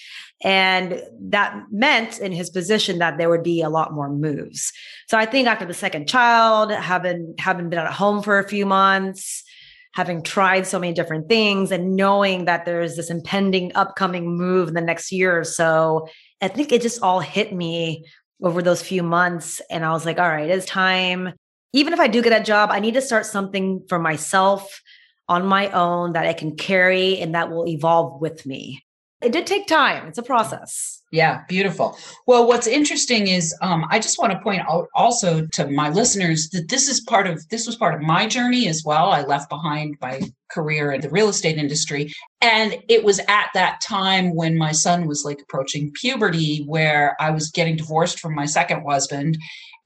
And 0.42 1.00
that 1.20 1.66
meant 1.70 2.18
in 2.18 2.32
his 2.32 2.50
position 2.50 2.98
that 2.98 3.18
there 3.18 3.28
would 3.28 3.42
be 3.42 3.62
a 3.62 3.68
lot 3.68 3.92
more 3.92 4.08
moves. 4.10 4.72
So 5.08 5.18
I 5.18 5.26
think 5.26 5.46
after 5.46 5.66
the 5.66 5.74
second 5.74 6.08
child, 6.08 6.72
having 6.72 7.34
having 7.38 7.68
been 7.70 7.78
at 7.78 7.92
home 7.92 8.22
for 8.22 8.38
a 8.38 8.48
few 8.48 8.66
months, 8.66 9.44
having 9.92 10.22
tried 10.22 10.66
so 10.66 10.78
many 10.78 10.92
different 10.92 11.28
things 11.28 11.72
and 11.72 11.96
knowing 11.96 12.44
that 12.44 12.64
there's 12.64 12.96
this 12.96 13.10
impending 13.10 13.72
upcoming 13.74 14.36
move 14.36 14.68
in 14.68 14.74
the 14.74 14.80
next 14.80 15.10
year 15.10 15.38
or 15.38 15.44
so, 15.44 16.08
I 16.40 16.48
think 16.48 16.72
it 16.72 16.82
just 16.82 17.02
all 17.02 17.20
hit 17.20 17.52
me 17.52 18.04
over 18.42 18.62
those 18.62 18.82
few 18.82 19.02
months. 19.02 19.60
And 19.70 19.84
I 19.84 19.90
was 19.90 20.06
like, 20.06 20.18
all 20.18 20.28
right, 20.28 20.48
it's 20.48 20.66
time 20.66 21.32
even 21.72 21.92
if 21.92 22.00
I 22.00 22.08
do 22.08 22.22
get 22.22 22.38
a 22.38 22.44
job, 22.44 22.70
I 22.72 22.80
need 22.80 22.94
to 22.94 23.02
start 23.02 23.26
something 23.26 23.84
for 23.88 23.98
myself 23.98 24.80
on 25.28 25.46
my 25.46 25.70
own 25.70 26.14
that 26.14 26.26
I 26.26 26.32
can 26.32 26.56
carry 26.56 27.20
and 27.20 27.34
that 27.34 27.50
will 27.50 27.66
evolve 27.68 28.20
with 28.20 28.44
me. 28.44 28.84
It 29.22 29.32
did 29.32 29.46
take 29.46 29.66
time. 29.66 30.08
It's 30.08 30.18
a 30.18 30.22
process. 30.22 30.99
Yeah, 31.12 31.42
beautiful. 31.48 31.96
Well, 32.26 32.46
what's 32.46 32.68
interesting 32.68 33.26
is 33.26 33.52
um, 33.62 33.84
I 33.90 33.98
just 33.98 34.20
want 34.20 34.32
to 34.32 34.38
point 34.38 34.62
out 34.68 34.88
also 34.94 35.44
to 35.54 35.66
my 35.68 35.88
listeners 35.88 36.48
that 36.50 36.68
this 36.68 36.88
is 36.88 37.00
part 37.00 37.26
of 37.26 37.48
this 37.48 37.66
was 37.66 37.74
part 37.74 37.94
of 37.94 38.00
my 38.00 38.28
journey 38.28 38.68
as 38.68 38.84
well. 38.84 39.10
I 39.10 39.22
left 39.22 39.48
behind 39.48 39.96
my 40.00 40.20
career 40.52 40.92
in 40.92 41.00
the 41.00 41.10
real 41.10 41.28
estate 41.28 41.58
industry, 41.58 42.12
and 42.40 42.76
it 42.88 43.02
was 43.02 43.18
at 43.26 43.48
that 43.54 43.80
time 43.80 44.36
when 44.36 44.56
my 44.56 44.70
son 44.70 45.08
was 45.08 45.24
like 45.24 45.40
approaching 45.42 45.90
puberty, 45.94 46.62
where 46.66 47.16
I 47.18 47.30
was 47.30 47.50
getting 47.50 47.74
divorced 47.74 48.20
from 48.20 48.36
my 48.36 48.46
second 48.46 48.84
husband, 48.86 49.36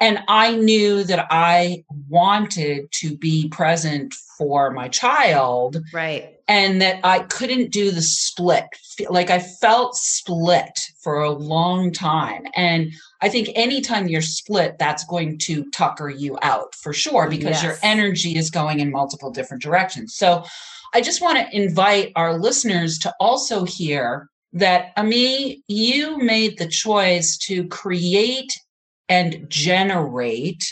and 0.00 0.18
I 0.28 0.54
knew 0.54 1.04
that 1.04 1.26
I 1.30 1.84
wanted 2.06 2.92
to 3.00 3.16
be 3.16 3.48
present 3.48 4.12
for 4.36 4.70
my 4.72 4.88
child. 4.88 5.78
Right. 5.92 6.32
And 6.46 6.82
that 6.82 7.00
I 7.02 7.20
couldn't 7.20 7.72
do 7.72 7.90
the 7.90 8.02
split. 8.02 8.66
Like 9.08 9.30
I 9.30 9.38
felt 9.38 9.96
split 9.96 10.78
for 11.04 11.22
a 11.22 11.30
long 11.30 11.92
time. 11.92 12.46
And 12.56 12.92
I 13.20 13.28
think 13.28 13.50
anytime 13.54 14.08
you're 14.08 14.22
split, 14.22 14.78
that's 14.78 15.04
going 15.04 15.38
to 15.40 15.70
tucker 15.70 16.08
you 16.08 16.38
out 16.42 16.74
for 16.74 16.92
sure 16.92 17.28
because 17.28 17.62
yes. 17.62 17.62
your 17.62 17.76
energy 17.82 18.36
is 18.36 18.50
going 18.50 18.80
in 18.80 18.90
multiple 18.90 19.30
different 19.30 19.62
directions. 19.62 20.16
So 20.16 20.44
I 20.94 21.00
just 21.00 21.20
want 21.20 21.38
to 21.38 21.56
invite 21.56 22.10
our 22.16 22.36
listeners 22.36 22.98
to 23.00 23.14
also 23.20 23.64
hear 23.64 24.28
that 24.54 24.92
Ami, 24.96 25.62
you 25.68 26.18
made 26.18 26.58
the 26.58 26.68
choice 26.68 27.36
to 27.38 27.68
create 27.68 28.52
and 29.08 29.46
generate 29.48 30.64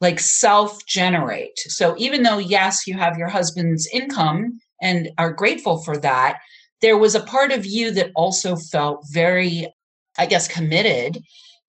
like 0.00 0.20
self 0.20 0.84
generate. 0.86 1.58
So 1.58 1.94
even 1.98 2.22
though, 2.22 2.38
yes, 2.38 2.86
you 2.86 2.94
have 2.94 3.18
your 3.18 3.28
husband's 3.28 3.88
income 3.92 4.60
and 4.80 5.10
are 5.18 5.32
grateful 5.32 5.82
for 5.82 5.96
that, 5.98 6.38
there 6.80 6.98
was 6.98 7.14
a 7.14 7.22
part 7.22 7.52
of 7.52 7.66
you 7.66 7.90
that 7.92 8.10
also 8.14 8.56
felt 8.56 9.04
very, 9.10 9.72
I 10.18 10.26
guess, 10.26 10.48
committed 10.48 11.18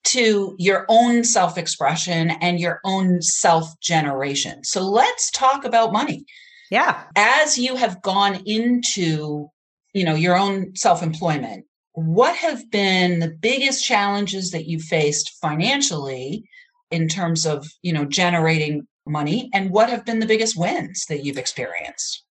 to 0.05 0.55
your 0.57 0.85
own 0.89 1.23
self 1.23 1.57
expression 1.57 2.31
and 2.41 2.59
your 2.59 2.79
own 2.83 3.21
self 3.21 3.67
generation. 3.81 4.63
So 4.63 4.81
let's 4.81 5.31
talk 5.31 5.65
about 5.65 5.93
money. 5.93 6.25
Yeah. 6.71 7.03
As 7.15 7.57
you 7.57 7.75
have 7.75 8.01
gone 8.01 8.41
into, 8.45 9.47
you 9.93 10.03
know, 10.03 10.15
your 10.15 10.37
own 10.37 10.75
self 10.75 11.01
employment, 11.03 11.65
what 11.93 12.35
have 12.35 12.69
been 12.71 13.19
the 13.19 13.29
biggest 13.29 13.83
challenges 13.83 14.51
that 14.51 14.67
you 14.67 14.79
faced 14.79 15.37
financially 15.41 16.43
in 16.91 17.07
terms 17.07 17.45
of 17.45 17.67
you 17.81 17.93
know 17.93 18.05
generating 18.05 18.87
money 19.05 19.49
and 19.53 19.71
what 19.71 19.89
have 19.89 20.05
been 20.05 20.19
the 20.19 20.25
biggest 20.25 20.57
wins 20.57 21.05
that 21.09 21.23
you've 21.23 21.37
experienced 21.37 22.23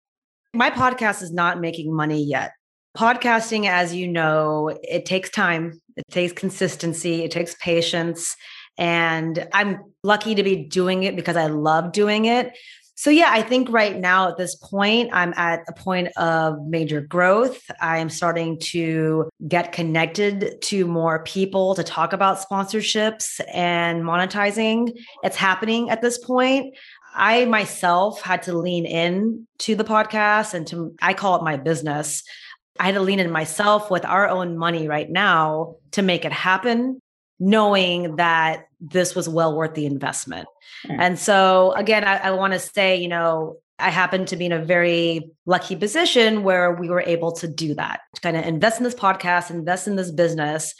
my 0.54 0.70
podcast 0.70 1.22
is 1.22 1.32
not 1.32 1.60
making 1.60 1.94
money 1.94 2.22
yet 2.22 2.52
podcasting 2.96 3.68
as 3.68 3.94
you 3.94 4.08
know 4.08 4.76
it 4.82 5.04
takes 5.04 5.30
time 5.30 5.80
it 5.96 6.04
takes 6.10 6.32
consistency 6.32 7.22
it 7.22 7.30
takes 7.30 7.54
patience 7.56 8.36
and 8.78 9.46
i'm 9.52 9.80
lucky 10.02 10.34
to 10.34 10.42
be 10.42 10.56
doing 10.56 11.02
it 11.02 11.14
because 11.16 11.36
i 11.36 11.46
love 11.46 11.92
doing 11.92 12.24
it 12.24 12.52
so, 12.98 13.10
yeah, 13.10 13.28
I 13.30 13.42
think 13.42 13.68
right 13.68 13.94
now 13.94 14.30
at 14.30 14.38
this 14.38 14.54
point, 14.54 15.10
I'm 15.12 15.34
at 15.36 15.60
a 15.68 15.72
point 15.74 16.08
of 16.16 16.66
major 16.66 17.02
growth. 17.02 17.60
I 17.78 17.98
am 17.98 18.08
starting 18.08 18.58
to 18.70 19.28
get 19.46 19.72
connected 19.72 20.62
to 20.62 20.86
more 20.86 21.22
people 21.24 21.74
to 21.74 21.84
talk 21.84 22.14
about 22.14 22.38
sponsorships 22.38 23.38
and 23.52 24.02
monetizing. 24.02 24.96
It's 25.22 25.36
happening 25.36 25.90
at 25.90 26.00
this 26.00 26.16
point. 26.16 26.74
I 27.14 27.44
myself 27.44 28.22
had 28.22 28.42
to 28.44 28.56
lean 28.56 28.86
in 28.86 29.46
to 29.58 29.74
the 29.74 29.84
podcast 29.84 30.54
and 30.54 30.66
to, 30.68 30.94
I 31.02 31.12
call 31.12 31.36
it 31.36 31.44
my 31.44 31.58
business. 31.58 32.22
I 32.78 32.86
had 32.86 32.94
to 32.94 33.00
lean 33.00 33.20
in 33.20 33.30
myself 33.30 33.90
with 33.90 34.04
our 34.04 34.28
own 34.28 34.56
money 34.56 34.88
right 34.88 35.10
now 35.10 35.76
to 35.92 36.02
make 36.02 36.24
it 36.24 36.32
happen 36.32 37.00
knowing 37.38 38.16
that 38.16 38.66
this 38.80 39.14
was 39.14 39.28
well 39.28 39.56
worth 39.56 39.74
the 39.74 39.86
investment. 39.86 40.48
Mm. 40.86 40.96
And 40.98 41.18
so, 41.18 41.72
again, 41.72 42.04
I, 42.04 42.16
I 42.16 42.30
want 42.32 42.52
to 42.52 42.58
say, 42.58 42.96
you 42.96 43.08
know, 43.08 43.58
I 43.78 43.90
happen 43.90 44.24
to 44.26 44.36
be 44.36 44.46
in 44.46 44.52
a 44.52 44.64
very 44.64 45.30
lucky 45.44 45.76
position 45.76 46.42
where 46.42 46.72
we 46.72 46.88
were 46.88 47.02
able 47.02 47.32
to 47.32 47.48
do 47.48 47.74
that, 47.74 48.00
to 48.14 48.20
kind 48.22 48.36
of 48.36 48.44
invest 48.44 48.78
in 48.78 48.84
this 48.84 48.94
podcast, 48.94 49.50
invest 49.50 49.86
in 49.86 49.96
this 49.96 50.10
business. 50.10 50.74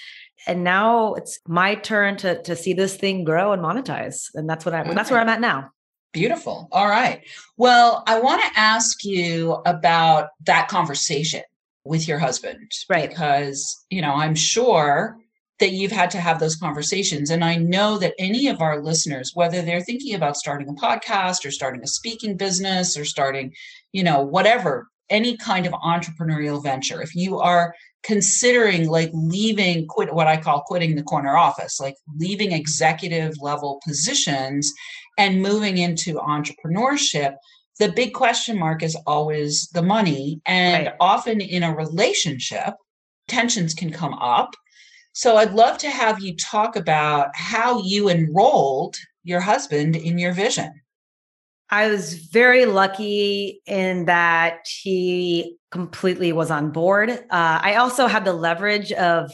And 0.47 0.65
now 0.65 1.15
it's 1.15 1.39
my 1.47 1.75
turn 1.75 2.17
to 2.19 2.41
to 2.43 2.57
see 2.57 2.73
this 2.73 2.97
thing 2.97 3.25
grow 3.25 3.53
and 3.53 3.63
monetize. 3.63 4.29
And 4.35 4.49
that's 4.49 4.65
what 4.65 4.75
I 4.75 4.95
that's 4.95 5.11
where 5.11 5.21
I'm 5.21 5.29
at 5.29 5.41
now. 5.41 5.71
Beautiful. 6.13 6.69
All 6.73 6.89
right. 6.89 7.23
Well, 7.59 8.03
I 8.07 8.21
want 8.21 8.41
to 8.43 8.59
ask 8.59 9.05
you 9.05 9.53
about 9.67 10.29
that 10.45 10.69
conversation 10.69 11.43
with 11.87 12.09
your 12.09 12.19
husband. 12.19 12.73
Right. 12.89 13.09
Because, 13.09 13.85
you 13.91 14.03
know, 14.03 14.15
I'm 14.15 14.35
sure 14.35 15.17
that 15.59 15.73
you've 15.73 15.93
had 15.93 16.11
to 16.11 16.21
have 16.21 16.39
those 16.39 16.57
conversations. 16.57 17.31
And 17.31 17.43
I 17.43 17.57
know 17.57 17.97
that 17.99 18.15
any 18.19 18.49
of 18.49 18.61
our 18.61 18.83
listeners, 18.83 19.33
whether 19.35 19.63
they're 19.63 19.81
thinking 19.81 20.15
about 20.15 20.37
starting 20.37 20.69
a 20.69 20.75
podcast 20.75 21.47
or 21.47 21.51
starting 21.51 21.83
a 21.83 21.87
speaking 21.87 22.37
business 22.37 22.97
or 22.99 23.05
starting, 23.05 23.55
you 23.93 24.05
know, 24.05 24.21
whatever, 24.21 24.89
any 25.09 25.37
kind 25.37 25.67
of 25.67 25.73
entrepreneurial 25.73 26.63
venture, 26.63 27.01
if 27.01 27.15
you 27.15 27.39
are 27.39 27.75
considering 28.03 28.89
like 28.89 29.11
leaving 29.15 29.87
quit 29.87 30.15
what 30.15 30.27
I 30.27 30.37
call 30.37 30.63
quitting 30.63 30.95
the 30.95 31.03
corner 31.03 31.37
office, 31.37 31.81
like 31.81 31.97
leaving 32.17 32.53
executive 32.53 33.35
level 33.41 33.81
positions 33.85 34.73
and 35.19 35.43
moving 35.43 35.79
into 35.79 36.15
entrepreneurship, 36.15 37.37
the 37.79 37.91
big 37.93 38.15
question 38.15 38.59
mark 38.59 38.83
is 38.83 38.97
always 39.07 39.69
the 39.69 39.83
money. 39.83 40.41
And 40.47 40.87
right. 40.87 40.97
often 41.01 41.41
in 41.41 41.63
a 41.63 41.75
relationship, 41.75 42.75
tensions 43.29 43.75
can 43.75 43.91
come 43.91 44.15
up 44.15 44.55
so 45.17 45.39
I'd 45.39 45.55
love 45.55 45.79
to 45.79 45.89
have 45.89 46.21
you 46.21 46.37
talk 46.37 46.77
about 46.77 47.31
how 47.35 47.81
you 47.81 48.11
enrolled 48.11 48.97
your 49.25 49.41
husband 49.41 49.97
in 49.97 50.19
your 50.19 50.35
vision. 50.35 50.83
I 51.71 51.89
was 51.89 52.13
very 52.13 52.67
lucky 52.67 53.63
in 53.65 54.05
that 54.05 54.69
he 54.69 55.57
completely 55.71 56.35
was 56.35 56.51
on 56.51 56.71
board. 56.71 57.09
Uh, 57.09 57.19
I 57.31 57.77
also 57.77 58.09
had 58.09 58.27
the 58.27 58.35
leverage 58.35 58.93
of 58.93 59.33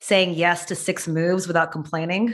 saying 0.00 0.32
yes 0.32 0.64
to 0.64 0.74
six 0.74 1.06
moves 1.06 1.46
without 1.46 1.72
complaining. 1.72 2.32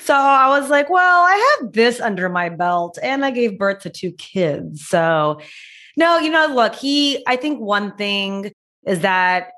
So 0.00 0.14
I 0.14 0.48
was 0.48 0.70
like, 0.70 0.88
well, 0.88 1.22
I 1.24 1.58
have 1.60 1.72
this 1.72 2.00
under 2.00 2.28
my 2.28 2.48
belt 2.48 2.98
and 3.02 3.24
I 3.24 3.30
gave 3.30 3.58
birth 3.58 3.80
to 3.80 3.90
two 3.90 4.12
kids. 4.12 4.86
So, 4.86 5.40
no, 5.96 6.18
you 6.18 6.30
know, 6.30 6.46
look, 6.46 6.74
he, 6.74 7.22
I 7.26 7.36
think 7.36 7.60
one 7.60 7.94
thing 7.96 8.52
is 8.86 9.00
that 9.00 9.52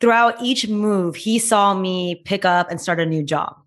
throughout 0.00 0.42
each 0.42 0.68
move, 0.68 1.16
he 1.16 1.38
saw 1.38 1.74
me 1.74 2.22
pick 2.24 2.44
up 2.44 2.70
and 2.70 2.80
start 2.80 3.00
a 3.00 3.06
new 3.06 3.22
job 3.22 3.63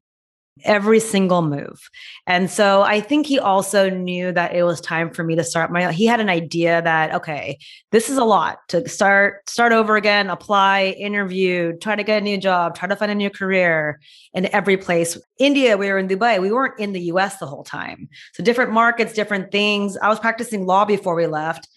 every 0.63 0.99
single 0.99 1.41
move. 1.41 1.89
And 2.25 2.49
so 2.49 2.81
I 2.81 3.01
think 3.01 3.25
he 3.25 3.39
also 3.39 3.89
knew 3.89 4.31
that 4.31 4.53
it 4.53 4.63
was 4.63 4.81
time 4.81 5.11
for 5.11 5.23
me 5.23 5.35
to 5.35 5.43
start 5.43 5.71
my 5.71 5.91
he 5.91 6.05
had 6.05 6.19
an 6.19 6.29
idea 6.29 6.81
that 6.81 7.13
okay, 7.13 7.57
this 7.91 8.09
is 8.09 8.17
a 8.17 8.23
lot 8.23 8.59
to 8.69 8.87
start 8.87 9.49
start 9.49 9.71
over 9.71 9.95
again, 9.95 10.29
apply, 10.29 10.95
interview, 10.97 11.77
try 11.77 11.95
to 11.95 12.03
get 12.03 12.21
a 12.21 12.25
new 12.25 12.37
job, 12.37 12.75
try 12.75 12.87
to 12.87 12.95
find 12.95 13.11
a 13.11 13.15
new 13.15 13.29
career 13.29 13.99
in 14.33 14.53
every 14.53 14.77
place. 14.77 15.17
India, 15.39 15.77
we 15.77 15.87
were 15.89 15.97
in 15.97 16.07
Dubai. 16.07 16.41
We 16.41 16.51
weren't 16.51 16.79
in 16.79 16.93
the 16.93 17.01
US 17.13 17.37
the 17.37 17.47
whole 17.47 17.63
time. 17.63 18.09
So 18.33 18.43
different 18.43 18.71
markets, 18.71 19.13
different 19.13 19.51
things. 19.51 19.97
I 19.97 20.09
was 20.09 20.19
practicing 20.19 20.65
law 20.65 20.85
before 20.85 21.15
we 21.15 21.27
left. 21.27 21.67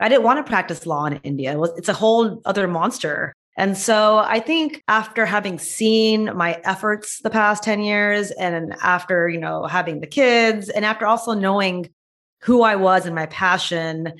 I 0.00 0.08
didn't 0.08 0.24
want 0.24 0.38
to 0.44 0.48
practice 0.48 0.86
law 0.86 1.04
in 1.04 1.16
India. 1.18 1.60
It's 1.76 1.88
a 1.88 1.92
whole 1.92 2.40
other 2.46 2.66
monster 2.66 3.34
And 3.60 3.76
so 3.76 4.16
I 4.16 4.40
think 4.40 4.82
after 4.88 5.26
having 5.26 5.58
seen 5.58 6.34
my 6.34 6.58
efforts 6.64 7.20
the 7.20 7.28
past 7.28 7.62
10 7.62 7.82
years 7.82 8.30
and 8.30 8.74
after, 8.82 9.28
you 9.28 9.38
know, 9.38 9.66
having 9.66 10.00
the 10.00 10.06
kids 10.06 10.70
and 10.70 10.82
after 10.82 11.06
also 11.06 11.34
knowing 11.34 11.90
who 12.40 12.62
I 12.62 12.76
was 12.76 13.04
and 13.04 13.14
my 13.14 13.26
passion, 13.26 14.14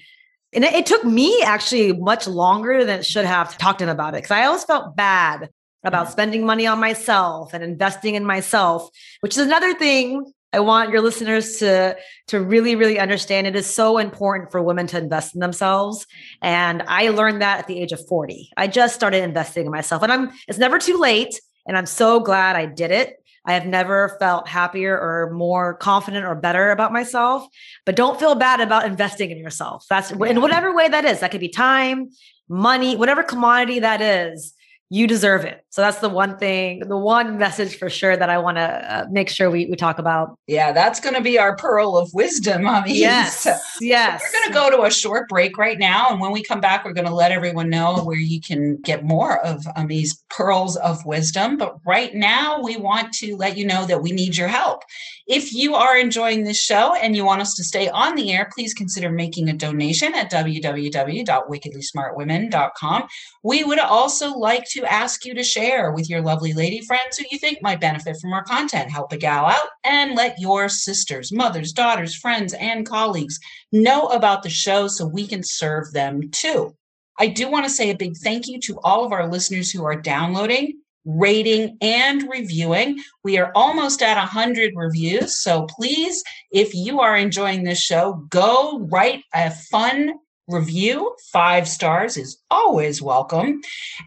and 0.52 0.64
it, 0.64 0.75
it 0.75 0.85
took 0.85 1.04
me 1.04 1.40
actually 1.40 1.94
much 1.94 2.26
longer 2.28 2.85
than 2.85 2.99
it 2.99 3.06
should 3.06 3.25
have 3.25 3.50
to 3.52 3.56
talk 3.56 3.78
to 3.78 3.85
him 3.85 3.88
about 3.88 4.12
it 4.12 4.18
because 4.18 4.30
I 4.30 4.44
always 4.44 4.64
felt 4.64 4.94
bad 4.94 5.49
about 5.85 6.04
mm-hmm. 6.04 6.12
spending 6.12 6.44
money 6.44 6.66
on 6.66 6.78
myself 6.78 7.54
and 7.54 7.64
investing 7.64 8.16
in 8.16 8.26
myself, 8.26 8.90
which 9.20 9.38
is 9.38 9.47
another 9.47 9.73
thing 9.73 10.35
I 10.52 10.61
want 10.61 10.90
your 10.90 11.00
listeners 11.00 11.59
to 11.59 11.97
to 12.28 12.40
really 12.40 12.75
really 12.75 12.99
understand 12.99 13.47
it 13.47 13.57
is 13.57 13.73
so 13.73 13.99
important 13.99 14.50
for 14.50 14.62
women 14.62 14.87
to 14.88 14.99
invest 14.99 15.35
in 15.35 15.40
themselves 15.40 16.07
and 16.42 16.83
I 16.88 17.11
learned 17.11 17.42
that 17.42 17.61
at 17.61 17.66
the 17.66 17.80
age 17.80 17.92
of 17.92 18.07
40. 18.09 18.50
I 18.57 18.66
just 18.66 18.95
started 18.95 19.23
investing 19.23 19.66
in 19.66 19.73
myself 19.73 20.02
and 20.02 20.12
I'm 20.12 20.30
it's 20.49 20.59
never 20.59 20.78
too 20.78 20.99
late 20.99 21.40
and 21.66 21.76
I'm 21.76 21.87
so 21.87 22.21
glad 22.21 22.57
I 22.57 22.66
did 22.66 22.90
it. 22.90 23.16
I 23.47 23.54
have 23.54 23.66
never 23.66 24.16
felt 24.21 24.49
happier 24.49 24.99
or 24.99 25.33
more 25.33 25.75
confident 25.75 26.26
or 26.26 26.35
better 26.35 26.71
about 26.71 26.92
myself, 26.92 27.47
but 27.87 27.97
don't 27.97 28.19
feel 28.19 28.35
bad 28.35 28.61
about 28.61 28.85
investing 28.85 29.30
in 29.30 29.38
yourself. 29.38 29.87
That's 29.88 30.11
in 30.11 30.40
whatever 30.40 30.75
way 30.75 30.88
that 30.88 31.07
is. 31.07 31.21
That 31.21 31.30
could 31.30 31.40
be 31.40 31.49
time, 31.49 32.11
money, 32.49 32.97
whatever 32.97 33.23
commodity 33.23 33.80
that 33.80 34.02
is 34.02 34.52
you 34.92 35.06
deserve 35.06 35.44
it. 35.44 35.64
So 35.70 35.82
that's 35.82 36.00
the 36.00 36.09
one 36.09 36.37
thing, 36.37 36.80
the 36.80 36.99
one 36.99 37.38
message 37.38 37.78
for 37.78 37.88
sure 37.88 38.16
that 38.16 38.28
I 38.28 38.38
want 38.38 38.56
to 38.56 38.62
uh, 38.62 39.06
make 39.09 39.28
sure 39.28 39.49
we, 39.49 39.66
we 39.66 39.76
talk 39.76 40.00
about. 40.00 40.37
Yeah, 40.49 40.73
that's 40.73 40.99
going 40.99 41.14
to 41.14 41.20
be 41.20 41.38
our 41.38 41.54
pearl 41.54 41.97
of 41.97 42.12
wisdom. 42.12 42.66
I 42.66 42.85
mean, 42.85 42.97
yes, 42.97 43.47
yes. 43.80 44.20
So 44.20 44.26
we're 44.26 44.40
going 44.40 44.49
to 44.49 44.52
go 44.52 44.76
to 44.76 44.88
a 44.88 44.90
short 44.90 45.28
break 45.28 45.56
right 45.56 45.78
now. 45.78 46.09
And 46.11 46.20
when 46.20 46.32
we 46.32 46.42
come 46.42 46.61
back, 46.61 46.85
we're 46.85 46.92
going 46.92 47.06
to 47.06 47.14
let 47.14 47.30
everyone 47.30 47.70
know 47.70 48.02
where 48.02 48.18
you 48.18 48.40
can 48.40 48.78
get 48.78 49.04
more 49.04 49.38
of 49.47 49.64
Ami's 49.76 50.25
pearls 50.28 50.76
of 50.76 51.06
wisdom. 51.06 51.56
But 51.56 51.76
right 51.87 52.12
now, 52.12 52.61
we 52.61 52.76
want 52.76 53.12
to 53.14 53.37
let 53.37 53.56
you 53.56 53.64
know 53.64 53.87
that 53.87 54.02
we 54.02 54.11
need 54.11 54.37
your 54.37 54.49
help. 54.49 54.82
If 55.30 55.54
you 55.54 55.76
are 55.76 55.96
enjoying 55.96 56.42
this 56.42 56.60
show 56.60 56.96
and 56.96 57.14
you 57.14 57.25
want 57.25 57.40
us 57.40 57.54
to 57.54 57.62
stay 57.62 57.88
on 57.88 58.16
the 58.16 58.32
air, 58.32 58.50
please 58.52 58.75
consider 58.75 59.12
making 59.12 59.49
a 59.49 59.52
donation 59.52 60.12
at 60.12 60.28
www.wickedlysmartwomen.com. 60.28 63.08
We 63.44 63.62
would 63.62 63.78
also 63.78 64.37
like 64.37 64.64
to 64.70 64.92
ask 64.92 65.25
you 65.25 65.32
to 65.34 65.44
share 65.44 65.92
with 65.92 66.10
your 66.10 66.20
lovely 66.20 66.52
lady 66.52 66.80
friends 66.80 67.16
who 67.16 67.26
you 67.30 67.38
think 67.38 67.62
might 67.62 67.80
benefit 67.80 68.16
from 68.20 68.32
our 68.32 68.42
content. 68.42 68.90
Help 68.90 69.12
a 69.12 69.16
gal 69.16 69.46
out 69.46 69.68
and 69.84 70.16
let 70.16 70.40
your 70.40 70.68
sisters, 70.68 71.30
mothers, 71.30 71.70
daughters, 71.70 72.16
friends, 72.16 72.52
and 72.54 72.84
colleagues 72.84 73.38
know 73.70 74.08
about 74.08 74.42
the 74.42 74.50
show 74.50 74.88
so 74.88 75.06
we 75.06 75.28
can 75.28 75.44
serve 75.44 75.92
them 75.92 76.28
too. 76.32 76.75
I 77.20 77.28
do 77.28 77.49
want 77.49 77.66
to 77.66 77.70
say 77.70 77.90
a 77.90 77.96
big 77.96 78.16
thank 78.16 78.49
you 78.49 78.58
to 78.62 78.80
all 78.82 79.04
of 79.04 79.12
our 79.12 79.28
listeners 79.28 79.70
who 79.70 79.84
are 79.84 79.94
downloading 79.94 80.80
rating 81.04 81.76
and 81.80 82.28
reviewing. 82.30 83.00
We 83.25 83.38
are 83.38 83.52
almost 83.54 84.02
at 84.02 84.16
100 84.16 84.73
reviews. 84.76 85.40
So 85.42 85.66
please, 85.66 86.23
if 86.50 86.75
you 86.75 87.00
are 87.00 87.16
enjoying 87.16 87.64
this 87.64 87.80
show, 87.80 88.26
go 88.28 88.80
write 88.90 89.23
a 89.35 89.50
fun 89.50 90.14
review. 90.49 91.14
Five 91.33 91.69
stars 91.69 92.16
is 92.16 92.38
always 92.50 93.00
welcome. 93.00 93.61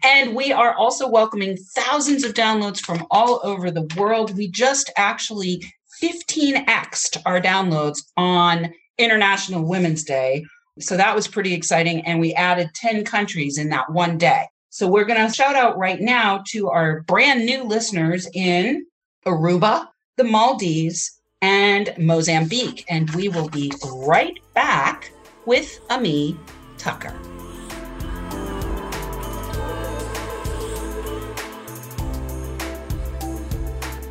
And 0.04 0.34
we 0.36 0.52
are 0.52 0.74
also 0.74 1.08
welcoming 1.08 1.56
thousands 1.74 2.24
of 2.24 2.34
downloads 2.34 2.80
from 2.80 3.06
all 3.10 3.40
over 3.42 3.70
the 3.70 3.88
world. 3.96 4.36
We 4.36 4.48
just 4.50 4.92
actually 4.96 5.64
15xed 6.02 7.22
our 7.24 7.40
downloads 7.40 7.98
on 8.16 8.72
International 8.98 9.66
Women's 9.66 10.04
Day. 10.04 10.44
So 10.80 10.96
that 10.96 11.14
was 11.14 11.28
pretty 11.28 11.54
exciting. 11.54 12.04
And 12.06 12.20
we 12.20 12.34
added 12.34 12.70
10 12.74 13.04
countries 13.04 13.58
in 13.58 13.70
that 13.70 13.90
one 13.90 14.18
day. 14.18 14.46
So 14.74 14.88
we're 14.88 15.04
going 15.04 15.24
to 15.24 15.32
shout 15.32 15.54
out 15.54 15.78
right 15.78 16.00
now 16.00 16.42
to 16.48 16.68
our 16.68 17.02
brand 17.02 17.46
new 17.46 17.62
listeners 17.62 18.28
in 18.34 18.84
Aruba, 19.24 19.86
the 20.16 20.24
Maldives, 20.24 21.20
and 21.40 21.94
Mozambique. 21.96 22.84
And 22.88 23.08
we 23.10 23.28
will 23.28 23.48
be 23.48 23.70
right 23.86 24.36
back 24.52 25.12
with 25.46 25.78
Ami 25.90 26.36
Tucker. 26.76 27.16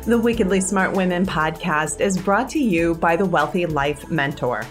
The 0.06 0.18
Wickedly 0.18 0.62
Smart 0.62 0.94
Women 0.94 1.26
podcast 1.26 2.00
is 2.00 2.16
brought 2.16 2.48
to 2.48 2.58
you 2.58 2.94
by 2.94 3.16
the 3.16 3.26
Wealthy 3.26 3.66
Life 3.66 4.10
Mentor. 4.10 4.64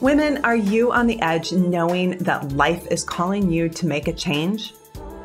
Women, 0.00 0.44
are 0.44 0.56
you 0.56 0.90
on 0.90 1.06
the 1.06 1.22
edge 1.22 1.52
knowing 1.52 2.18
that 2.18 2.50
life 2.54 2.88
is 2.90 3.04
calling 3.04 3.48
you 3.48 3.68
to 3.68 3.86
make 3.86 4.08
a 4.08 4.12
change? 4.12 4.74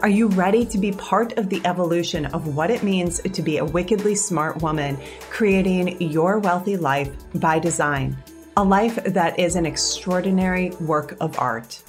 Are 0.02 0.10
you 0.10 0.30
ready 0.30 0.66
to 0.66 0.80
be 0.80 0.92
part 0.94 1.38
of 1.38 1.48
the 1.48 1.62
evolution 1.64 2.26
of 2.26 2.56
what 2.56 2.72
it 2.72 2.82
means 2.82 3.22
to 3.22 3.42
be 3.44 3.60
a 3.60 3.66
wickedly 3.66 4.16
smart 4.16 4.60
woman, 4.60 4.98
creating 5.30 6.02
your 6.02 6.40
wealthy 6.40 6.76
life 6.76 7.12
by 7.36 7.60
design? 7.60 8.18
A 8.58 8.64
life 8.64 8.96
that 9.04 9.38
is 9.38 9.56
an 9.56 9.68
extraordinary 9.68 10.72
work 10.82 11.16
of 11.22 11.38
art. 11.38 11.84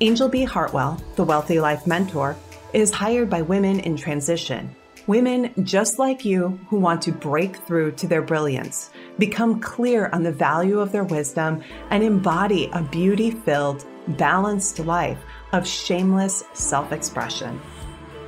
Angel 0.00 0.30
B. 0.30 0.44
Hartwell, 0.44 0.98
the 1.16 1.24
Wealthy 1.24 1.60
Life 1.60 1.86
Mentor, 1.86 2.36
is 2.72 2.90
hired 2.90 3.28
by 3.28 3.42
women 3.42 3.80
in 3.80 3.98
transition. 3.98 4.74
Women 5.06 5.52
just 5.62 5.98
like 5.98 6.24
you 6.24 6.58
who 6.70 6.78
want 6.78 7.02
to 7.02 7.12
break 7.12 7.56
through 7.56 7.92
to 7.92 8.06
their 8.06 8.22
brilliance, 8.22 8.88
become 9.18 9.60
clear 9.60 10.08
on 10.14 10.22
the 10.22 10.32
value 10.32 10.80
of 10.80 10.90
their 10.90 11.04
wisdom, 11.04 11.62
and 11.90 12.02
embody 12.02 12.70
a 12.72 12.80
beauty 12.80 13.30
filled, 13.30 13.84
balanced 14.08 14.80
life 14.80 15.22
of 15.52 15.66
shameless 15.66 16.44
self 16.52 16.92
expression. 16.92 17.58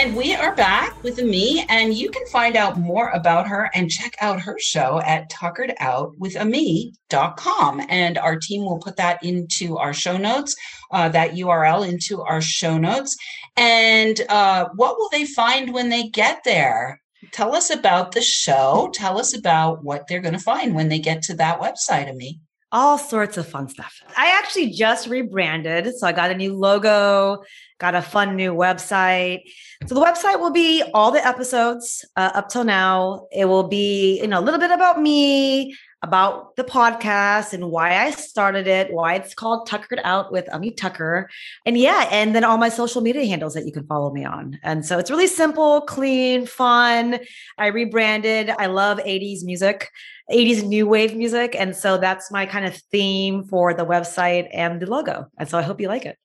And 0.02 0.18
we 0.18 0.34
are 0.34 0.56
back 0.56 1.04
with 1.04 1.20
Ami, 1.20 1.64
and 1.70 1.94
you 1.94 2.10
can 2.10 2.26
find 2.26 2.58
out 2.58 2.80
more 2.80 3.10
about 3.10 3.48
her 3.48 3.70
and 3.76 3.88
check 3.88 4.16
out 4.20 4.42
her 4.42 4.58
show 4.58 5.00
at 5.02 5.30
tuckeredoutwithami.com. 5.30 7.82
And 7.88 8.18
our 8.18 8.38
team 8.38 8.66
will 8.66 8.80
put 8.80 8.98
that 8.98 9.24
into 9.24 9.78
our 9.78 9.94
show 9.94 10.18
notes, 10.18 10.56
uh, 10.90 11.08
that 11.10 11.34
URL 11.34 11.88
into 11.88 12.24
our 12.24 12.42
show 12.42 12.80
notes. 12.80 13.16
And 13.56 14.20
uh, 14.28 14.70
what 14.74 14.98
will 14.98 15.10
they 15.12 15.26
find 15.26 15.72
when 15.72 15.90
they 15.90 16.10
get 16.10 16.42
there? 16.46 17.00
Tell 17.32 17.56
us 17.56 17.70
about 17.70 18.14
the 18.14 18.22
show. 18.22 18.90
Tell 18.96 19.20
us 19.20 19.38
about 19.38 19.84
what 19.84 20.08
they're 20.08 20.20
going 20.20 20.34
to 20.34 20.40
find 20.40 20.74
when 20.74 20.90
they 20.90 20.98
get 20.98 21.22
to 21.24 21.36
that 21.36 21.62
website, 21.62 22.10
Ami 22.10 22.40
all 22.72 22.98
sorts 22.98 23.38
of 23.38 23.48
fun 23.48 23.68
stuff. 23.68 24.02
I 24.18 24.40
actually 24.40 24.70
just 24.70 25.08
rebranded. 25.08 25.94
So 25.98 26.08
I 26.08 26.14
got 26.14 26.32
a 26.32 26.36
new 26.36 26.56
logo, 26.56 27.44
got 27.80 27.96
a 27.96 28.02
fun 28.02 28.36
new 28.36 28.54
website. 28.54 29.42
So 29.88 29.96
the 29.96 30.02
website 30.02 30.40
will 30.40 30.52
be 30.52 30.84
all 30.94 31.12
the 31.12 31.26
episodes 31.26 32.06
uh, 32.16 32.32
up 32.36 32.50
till 32.50 32.64
now. 32.64 33.28
It 33.32 33.46
will 33.46 33.68
be, 33.68 34.22
you 34.22 34.28
know, 34.28 34.40
a 34.40 34.42
little 34.42 34.60
bit 34.60 34.70
about 34.72 35.02
me, 35.02 35.76
about 36.04 36.56
the 36.56 36.64
podcast 36.64 37.54
and 37.54 37.70
why 37.70 37.98
I 37.98 38.12
started 38.12 38.68
it, 38.68 38.94
why 38.94 39.16
it's 39.16 39.34
called 39.34 39.68
Tuckered 39.68 40.00
Out 40.04 40.32
with 40.32 40.48
Ami 40.54 40.72
Tucker. 40.72 41.30
And 41.66 41.78
yeah, 41.78 42.08
and 42.12 42.36
then 42.36 42.44
all 42.44 42.58
my 42.58 42.70
social 42.70 43.02
media 43.02 43.26
handles 43.26 43.56
that 43.56 43.66
you 43.66 43.72
can 43.72 43.86
follow 43.86 44.12
me 44.12 44.24
on. 44.24 44.60
And 44.64 44.86
so 44.86 45.00
it's 45.00 45.12
really 45.12 45.28
simple, 45.28 45.82
clean, 45.82 46.46
fun. 46.46 47.20
I 47.58 47.68
rebranded. 47.68 48.52
I 48.52 48.68
love 48.68 49.00
80s 49.00 49.44
music. 49.44 49.90
80s 50.32 50.64
new 50.64 50.88
wave 50.88 51.16
music. 51.16 51.56
And 51.58 51.76
so 51.76 51.98
that's 51.98 52.32
my 52.32 52.46
kind 52.46 52.66
of 52.66 52.76
theme 52.92 53.44
for 53.44 53.74
the 53.74 53.86
website 53.86 54.48
and 54.54 54.80
the 54.80 54.86
logo. 54.86 55.28
And 55.38 55.50
so 55.50 55.58
I 55.58 55.64
hope 55.64 55.82
you 55.82 55.88
like 55.88 56.06
it. 56.06 56.18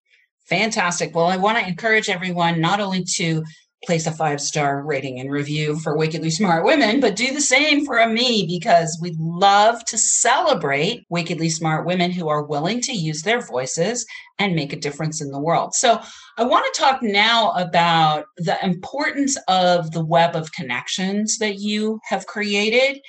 Fantastic. 0.48 1.14
Well, 1.14 1.26
I 1.26 1.36
want 1.36 1.58
to 1.58 1.66
encourage 1.66 2.08
everyone 2.08 2.60
not 2.60 2.80
only 2.80 3.04
to 3.16 3.44
place 3.84 4.06
a 4.06 4.12
five 4.12 4.40
star 4.40 4.82
rating 4.84 5.20
and 5.20 5.30
review 5.30 5.78
for 5.80 5.96
Wickedly 5.96 6.30
Smart 6.30 6.64
Women, 6.64 6.98
but 7.00 7.14
do 7.14 7.32
the 7.32 7.40
same 7.40 7.84
for 7.84 8.04
me 8.08 8.46
because 8.48 8.98
we 9.00 9.14
love 9.18 9.84
to 9.86 9.98
celebrate 9.98 11.04
wickedly 11.10 11.48
smart 11.48 11.86
women 11.86 12.10
who 12.10 12.28
are 12.28 12.44
willing 12.44 12.80
to 12.82 12.92
use 12.92 13.22
their 13.22 13.40
voices 13.40 14.06
and 14.38 14.54
make 14.54 14.72
a 14.72 14.80
difference 14.80 15.20
in 15.20 15.30
the 15.30 15.40
world. 15.40 15.74
So, 15.74 16.00
I 16.38 16.44
want 16.44 16.66
to 16.72 16.80
talk 16.80 17.02
now 17.02 17.52
about 17.52 18.26
the 18.36 18.62
importance 18.64 19.38
of 19.48 19.90
the 19.92 20.04
web 20.04 20.36
of 20.36 20.52
connections 20.52 21.38
that 21.38 21.58
you 21.58 22.00
have 22.08 22.26
created 22.26 23.00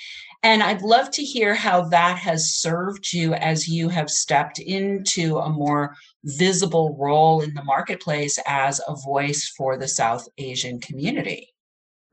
and 0.42 0.62
I'd 0.62 0.82
love 0.82 1.10
to 1.12 1.24
hear 1.24 1.54
how 1.54 1.88
that 1.88 2.16
has 2.18 2.54
served 2.54 3.12
you 3.12 3.34
as 3.34 3.68
you 3.68 3.88
have 3.88 4.08
stepped 4.08 4.60
into 4.60 5.38
a 5.38 5.50
more 5.50 5.96
visible 6.24 6.96
role 6.98 7.40
in 7.40 7.54
the 7.54 7.64
marketplace 7.64 8.38
as 8.46 8.80
a 8.88 8.94
voice 8.94 9.52
for 9.56 9.76
the 9.76 9.88
South 9.88 10.28
Asian 10.38 10.80
community. 10.80 11.52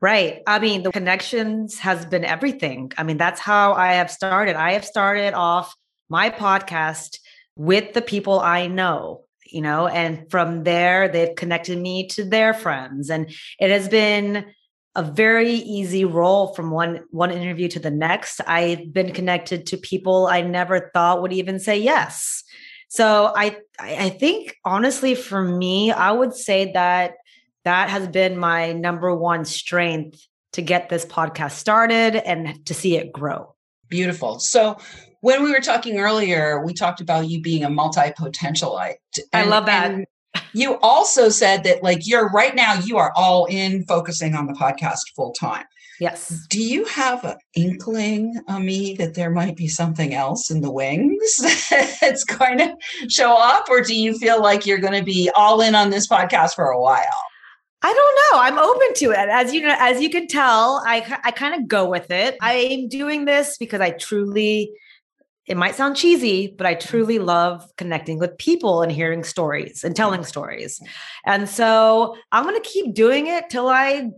Right. 0.00 0.42
I 0.46 0.58
mean, 0.58 0.82
the 0.82 0.92
connections 0.92 1.78
has 1.78 2.04
been 2.04 2.24
everything. 2.24 2.92
I 2.98 3.02
mean, 3.02 3.16
that's 3.16 3.40
how 3.40 3.72
I 3.72 3.94
have 3.94 4.10
started. 4.10 4.54
I 4.54 4.72
have 4.72 4.84
started 4.84 5.32
off 5.32 5.74
my 6.08 6.30
podcast 6.30 7.18
with 7.56 7.94
the 7.94 8.02
people 8.02 8.38
I 8.38 8.66
know, 8.66 9.24
you 9.50 9.62
know, 9.62 9.86
and 9.86 10.30
from 10.30 10.64
there, 10.64 11.08
they've 11.08 11.34
connected 11.34 11.78
me 11.78 12.06
to 12.08 12.24
their 12.24 12.52
friends. 12.52 13.08
And 13.08 13.30
it 13.58 13.70
has 13.70 13.88
been 13.88 14.44
a 14.94 15.02
very 15.02 15.52
easy 15.52 16.04
role 16.04 16.54
from 16.54 16.70
one 16.70 17.00
one 17.10 17.30
interview 17.30 17.68
to 17.68 17.78
the 17.78 17.90
next. 17.90 18.40
I've 18.46 18.92
been 18.92 19.12
connected 19.12 19.66
to 19.66 19.76
people 19.76 20.26
I 20.26 20.40
never 20.40 20.90
thought 20.94 21.22
would 21.22 21.32
even 21.32 21.58
say 21.58 21.78
yes. 21.78 22.42
So 22.88 23.32
I 23.34 23.58
I 23.78 24.10
think 24.10 24.56
honestly 24.64 25.14
for 25.14 25.42
me, 25.42 25.92
I 25.92 26.12
would 26.12 26.34
say 26.34 26.72
that 26.72 27.14
that 27.64 27.90
has 27.90 28.06
been 28.08 28.38
my 28.38 28.72
number 28.72 29.14
one 29.14 29.44
strength 29.44 30.24
to 30.52 30.62
get 30.62 30.88
this 30.88 31.04
podcast 31.04 31.52
started 31.52 32.16
and 32.16 32.64
to 32.66 32.72
see 32.72 32.96
it 32.96 33.12
grow. 33.12 33.54
Beautiful. 33.88 34.38
So 34.38 34.78
when 35.20 35.42
we 35.42 35.50
were 35.50 35.60
talking 35.60 35.98
earlier, 35.98 36.64
we 36.64 36.72
talked 36.72 37.00
about 37.00 37.28
you 37.28 37.40
being 37.42 37.64
a 37.64 37.70
multi-potentialite. 37.70 38.94
I 39.32 39.44
love 39.44 39.66
that. 39.66 40.06
You 40.52 40.78
also 40.80 41.28
said 41.28 41.64
that 41.64 41.82
like 41.82 42.06
you're 42.06 42.28
right 42.30 42.54
now 42.54 42.74
you 42.74 42.98
are 42.98 43.12
all 43.16 43.46
in 43.46 43.84
focusing 43.84 44.34
on 44.34 44.46
the 44.46 44.52
podcast 44.52 45.00
full 45.14 45.32
time. 45.32 45.64
Yes. 46.00 46.46
Do 46.50 46.62
you 46.62 46.84
have 46.86 47.24
an 47.24 47.36
inkling, 47.54 48.38
Ami, 48.48 48.94
that 48.96 49.14
there 49.14 49.30
might 49.30 49.56
be 49.56 49.68
something 49.68 50.14
else 50.14 50.50
in 50.50 50.60
the 50.60 50.70
wings 50.70 51.36
that's 52.00 52.24
going 52.24 52.58
to 52.58 52.76
show 53.08 53.34
up, 53.34 53.66
or 53.70 53.80
do 53.80 53.98
you 53.98 54.18
feel 54.18 54.42
like 54.42 54.66
you're 54.66 54.78
going 54.78 54.98
to 54.98 55.04
be 55.04 55.30
all 55.34 55.60
in 55.60 55.74
on 55.74 55.90
this 55.90 56.06
podcast 56.06 56.54
for 56.54 56.66
a 56.66 56.80
while? 56.80 57.04
I 57.82 57.92
don't 57.92 58.18
know. 58.32 58.40
I'm 58.42 58.58
open 58.58 58.94
to 58.94 59.10
it. 59.12 59.28
As 59.28 59.54
you 59.54 59.62
know, 59.62 59.76
as 59.78 60.00
you 60.00 60.10
can 60.10 60.26
tell, 60.26 60.82
I 60.86 61.20
I 61.24 61.30
kind 61.30 61.54
of 61.54 61.68
go 61.68 61.88
with 61.88 62.10
it. 62.10 62.36
I'm 62.40 62.88
doing 62.88 63.24
this 63.24 63.56
because 63.58 63.80
I 63.80 63.90
truly 63.90 64.72
it 65.46 65.56
might 65.56 65.76
sound 65.76 65.96
cheesy, 65.96 66.48
but 66.48 66.66
I 66.66 66.74
truly 66.74 67.20
love 67.20 67.64
connecting 67.76 68.18
with 68.18 68.36
people 68.38 68.82
and 68.82 68.90
hearing 68.90 69.22
stories 69.22 69.84
and 69.84 69.94
telling 69.94 70.24
stories. 70.24 70.80
And 71.24 71.48
so 71.48 72.16
I'm 72.32 72.42
going 72.42 72.60
to 72.60 72.68
keep 72.68 72.94
doing 72.94 73.28
it 73.28 73.48
till 73.48 73.68
I 73.68 74.10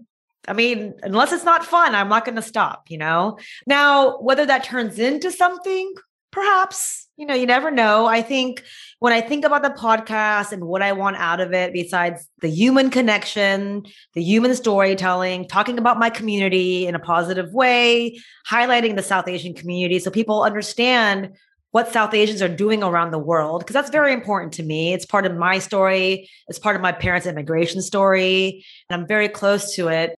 I 0.48 0.52
mean, 0.54 0.94
unless 1.02 1.32
it's 1.32 1.44
not 1.44 1.64
fun, 1.64 1.94
I'm 1.94 2.08
not 2.08 2.24
going 2.24 2.36
to 2.36 2.42
stop, 2.42 2.84
you 2.88 2.98
know? 2.98 3.38
Now, 3.66 4.18
whether 4.18 4.46
that 4.46 4.64
turns 4.64 4.98
into 4.98 5.30
something, 5.30 5.92
perhaps, 6.30 7.06
you 7.16 7.26
know, 7.26 7.34
you 7.34 7.46
never 7.46 7.70
know. 7.70 8.06
I 8.06 8.22
think 8.22 8.62
when 9.00 9.12
I 9.12 9.20
think 9.20 9.44
about 9.44 9.62
the 9.62 9.70
podcast 9.70 10.52
and 10.52 10.64
what 10.64 10.82
I 10.82 10.92
want 10.92 11.16
out 11.16 11.40
of 11.40 11.52
it, 11.52 11.72
besides 11.72 12.28
the 12.40 12.48
human 12.48 12.90
connection, 12.90 13.84
the 14.14 14.22
human 14.22 14.54
storytelling, 14.54 15.46
talking 15.48 15.78
about 15.78 15.98
my 15.98 16.10
community 16.10 16.86
in 16.86 16.94
a 16.94 16.98
positive 16.98 17.52
way, 17.52 18.18
highlighting 18.48 18.96
the 18.96 19.02
South 19.02 19.28
Asian 19.28 19.54
community 19.54 19.98
so 19.98 20.10
people 20.10 20.42
understand 20.42 21.30
what 21.70 21.92
South 21.92 22.14
Asians 22.14 22.40
are 22.40 22.48
doing 22.48 22.82
around 22.82 23.10
the 23.10 23.18
world, 23.18 23.60
because 23.60 23.74
that's 23.74 23.90
very 23.90 24.12
important 24.12 24.54
to 24.54 24.62
me. 24.62 24.94
It's 24.94 25.04
part 25.04 25.26
of 25.26 25.36
my 25.36 25.58
story, 25.58 26.30
it's 26.48 26.58
part 26.58 26.76
of 26.76 26.82
my 26.82 26.92
parents' 26.92 27.26
immigration 27.26 27.82
story, 27.82 28.64
and 28.88 29.00
I'm 29.00 29.06
very 29.06 29.28
close 29.28 29.74
to 29.76 29.88
it. 29.88 30.18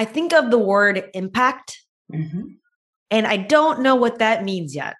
I 0.00 0.04
think 0.04 0.32
of 0.32 0.50
the 0.50 0.58
word 0.58 1.04
impact, 1.14 1.78
mm-hmm. 2.12 2.42
and 3.10 3.26
I 3.26 3.36
don't 3.36 3.80
know 3.80 3.94
what 3.94 4.18
that 4.18 4.44
means 4.44 4.74
yet 4.74 4.96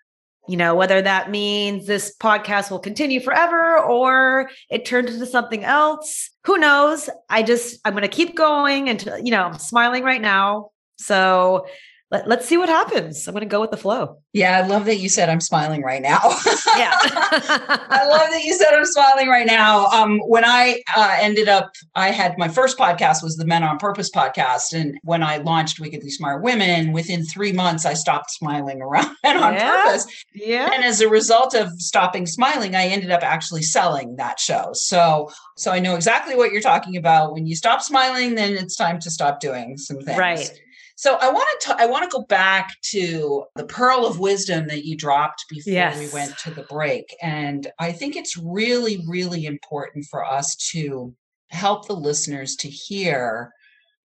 you 0.51 0.57
know, 0.57 0.75
whether 0.75 1.01
that 1.01 1.31
means 1.31 1.87
this 1.87 2.13
podcast 2.19 2.73
will 2.73 2.81
continue 2.81 3.21
forever 3.21 3.79
or 3.79 4.51
it 4.69 4.85
turns 4.85 5.13
into 5.15 5.25
something 5.25 5.63
else. 5.63 6.29
Who 6.45 6.59
knows? 6.59 7.09
I 7.29 7.45
just, 7.45 7.79
I'm 7.85 7.93
going 7.93 8.03
to 8.03 8.09
keep 8.09 8.35
going 8.35 8.89
and, 8.89 9.01
you 9.23 9.31
know, 9.31 9.45
I'm 9.45 9.59
smiling 9.59 10.03
right 10.03 10.21
now. 10.21 10.71
So 10.97 11.67
let, 12.11 12.41
us 12.41 12.47
see 12.47 12.59
what 12.59 12.69
happens. 12.69 13.29
I'm 13.29 13.35
going 13.35 13.43
to 13.43 13.47
go 13.47 13.61
with 13.61 13.71
the 13.71 13.77
flow. 13.77 14.19
Yeah, 14.33 14.59
I 14.59 14.67
love 14.67 14.85
that 14.87 14.97
you 14.97 15.09
said 15.09 15.29
I'm 15.29 15.41
smiling 15.41 15.83
right 15.83 16.03
now. 16.03 16.19
yeah. 16.77 16.93
I 17.03 18.05
love 18.09 18.31
that 18.31 18.43
you 18.43 18.53
said 18.55 18.75
I'm 18.75 18.85
smiling 18.85 19.29
right 19.29 19.47
now. 19.47 19.87
Um, 19.87 20.19
when 20.21 20.45
I 20.45 20.83
uh, 20.97 21.17
ended 21.21 21.49
up, 21.49 21.71
I 21.95 22.11
had 22.11 22.37
my 22.37 22.49
first 22.49 22.77
podcast 22.77 23.23
was 23.23 23.37
the 23.37 23.45
Men 23.45 23.63
on 23.63 23.79
Purpose 23.79 24.11
podcast. 24.11 24.73
And 24.73 24.99
when 25.05 25.23
I 25.23 25.37
launched 25.37 25.79
Wickedly 25.79 26.11
Smart 26.11 26.43
Women, 26.43 26.91
within 26.93 27.25
three 27.25 27.53
months, 27.53 27.87
I 27.87 27.95
stopped 27.95 28.33
smiling 28.33 28.83
around 28.83 29.15
Men 29.23 29.37
on 29.37 29.55
yeah. 29.55 29.85
Purpose. 29.85 30.25
Yeah. 30.35 30.71
And 30.75 30.83
as 30.83 31.01
a 31.01 31.09
result 31.09 31.55
of 31.55 31.71
stopping 31.81 32.27
smiling, 32.27 32.75
I 32.75 32.87
ended 32.87 33.13
up 33.13 33.23
actually 33.23 33.63
selling 33.63 34.17
that 34.17 34.41
show. 34.41 34.71
So, 34.73 35.31
so 35.57 35.71
I 35.71 35.79
know 35.79 35.95
exactly 35.95 36.35
what 36.35 36.51
you're 36.51 36.61
talking 36.61 36.97
about. 36.97 37.35
When 37.35 37.47
you 37.47 37.55
stop 37.55 37.83
smiling, 37.83 38.35
then 38.35 38.55
it's 38.55 38.75
time 38.75 38.99
to 39.01 39.11
stop 39.11 39.39
doing 39.39 39.77
some 39.77 40.01
things. 40.01 40.19
Right. 40.19 40.61
So 41.01 41.15
I 41.15 41.31
want 41.31 41.49
to 41.63 41.77
I 41.79 41.87
want 41.87 42.05
to 42.05 42.15
go 42.15 42.27
back 42.27 42.79
to 42.91 43.47
the 43.57 43.65
pearl 43.65 44.05
of 44.05 44.19
wisdom 44.19 44.67
that 44.67 44.85
you 44.85 44.99
dropped 44.99 45.47
before 45.49 45.73
yes. 45.73 45.99
we 45.99 46.13
went 46.13 46.37
to 46.41 46.51
the 46.51 46.65
break 46.65 47.17
and 47.23 47.67
I 47.79 47.91
think 47.93 48.17
it's 48.17 48.37
really 48.37 49.03
really 49.09 49.47
important 49.47 50.05
for 50.11 50.23
us 50.23 50.55
to 50.73 51.15
help 51.49 51.87
the 51.87 51.97
listeners 51.97 52.55
to 52.57 52.69
hear 52.69 53.51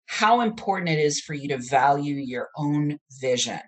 how 0.05 0.41
important 0.41 0.89
it 0.89 0.99
is 0.99 1.19
for 1.19 1.33
you 1.33 1.47
to 1.47 1.57
value 1.57 2.13
your 2.13 2.49
own 2.57 2.99
vision. 3.19 3.61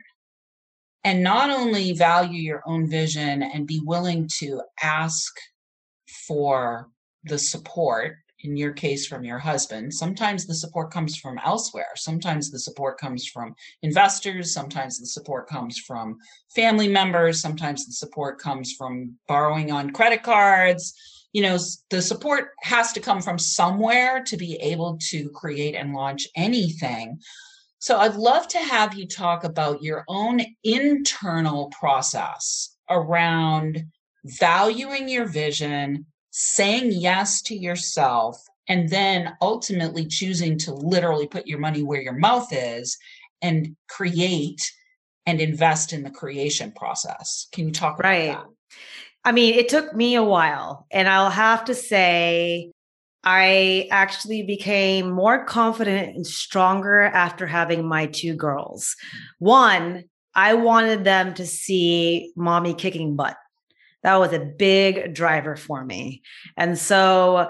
And 1.03 1.23
not 1.23 1.49
only 1.49 1.93
value 1.93 2.39
your 2.39 2.61
own 2.67 2.87
vision 2.87 3.41
and 3.41 3.65
be 3.65 3.81
willing 3.83 4.29
to 4.37 4.61
ask 4.83 5.33
for 6.27 6.89
the 7.23 7.39
support 7.39 8.17
in 8.45 8.55
your 8.55 8.71
case 8.71 9.07
from 9.07 9.23
your 9.23 9.39
husband. 9.39 9.93
Sometimes 9.93 10.45
the 10.45 10.53
support 10.53 10.91
comes 10.91 11.17
from 11.17 11.39
elsewhere. 11.43 11.91
Sometimes 11.95 12.51
the 12.51 12.59
support 12.59 12.97
comes 12.97 13.27
from 13.27 13.55
investors. 13.81 14.53
Sometimes 14.53 14.99
the 14.99 15.07
support 15.07 15.47
comes 15.47 15.79
from 15.79 16.17
family 16.53 16.87
members. 16.87 17.41
Sometimes 17.41 17.85
the 17.85 17.93
support 17.93 18.39
comes 18.39 18.73
from 18.73 19.15
borrowing 19.27 19.71
on 19.71 19.91
credit 19.91 20.23
cards. 20.23 20.93
You 21.33 21.41
know 21.41 21.57
the 21.89 22.01
support 22.01 22.51
has 22.61 22.93
to 22.93 23.01
come 23.01 23.21
from 23.21 23.37
somewhere 23.37 24.23
to 24.23 24.37
be 24.37 24.55
able 24.55 24.97
to 25.09 25.29
create 25.31 25.75
and 25.75 25.93
launch 25.93 26.27
anything. 26.35 27.19
So 27.79 27.97
i'd 27.97 28.15
love 28.15 28.47
to 28.47 28.57
have 28.57 28.95
you 28.95 29.05
talk 29.05 29.43
about 29.43 29.83
your 29.83 30.05
own 30.07 30.39
internal 30.63 31.67
process 31.77 32.75
around 32.89 33.83
valuing 34.23 35.09
your 35.09 35.25
vision 35.25 36.05
saying 36.37 36.91
yes 36.91 37.41
to 37.41 37.55
yourself 37.55 38.37
and 38.67 38.89
then 38.89 39.37
ultimately 39.41 40.05
choosing 40.05 40.57
to 40.57 40.73
literally 40.73 41.27
put 41.27 41.47
your 41.47 41.59
money 41.59 41.81
where 41.81 42.01
your 42.01 42.17
mouth 42.17 42.49
is 42.51 42.97
and 43.41 43.73
create 43.87 44.69
and 45.25 45.39
invest 45.39 45.93
in 45.93 46.03
the 46.03 46.09
creation 46.09 46.73
process. 46.73 47.47
Can 47.53 47.67
you 47.67 47.71
talk 47.71 47.97
about 47.97 48.09
right. 48.09 48.27
that? 48.33 48.45
I 49.23 49.31
mean, 49.31 49.53
it 49.53 49.69
took 49.69 49.95
me 49.95 50.15
a 50.15 50.23
while, 50.23 50.85
and 50.91 51.07
I'll 51.07 51.29
have 51.29 51.63
to 51.65 51.73
say, 51.73 52.69
I 53.23 53.87
actually 53.89 54.43
became 54.43 55.09
more 55.09 55.45
confident 55.45 56.17
and 56.17 56.27
stronger 56.27 56.99
after 56.99 57.47
having 57.47 57.87
my 57.87 58.07
two 58.07 58.35
girls. 58.35 58.93
Mm. 58.93 59.19
One, 59.39 60.03
I 60.35 60.55
wanted 60.55 61.05
them 61.05 61.33
to 61.35 61.45
see 61.45 62.33
mommy 62.35 62.73
kicking 62.73 63.15
butt. 63.15 63.37
That 64.05 64.17
was 64.17 64.33
a 64.33 64.39
big 64.39 65.15
driver 65.15 65.55
for 65.55 65.83
me. 65.83 66.21
And 66.55 66.77
so 66.77 67.49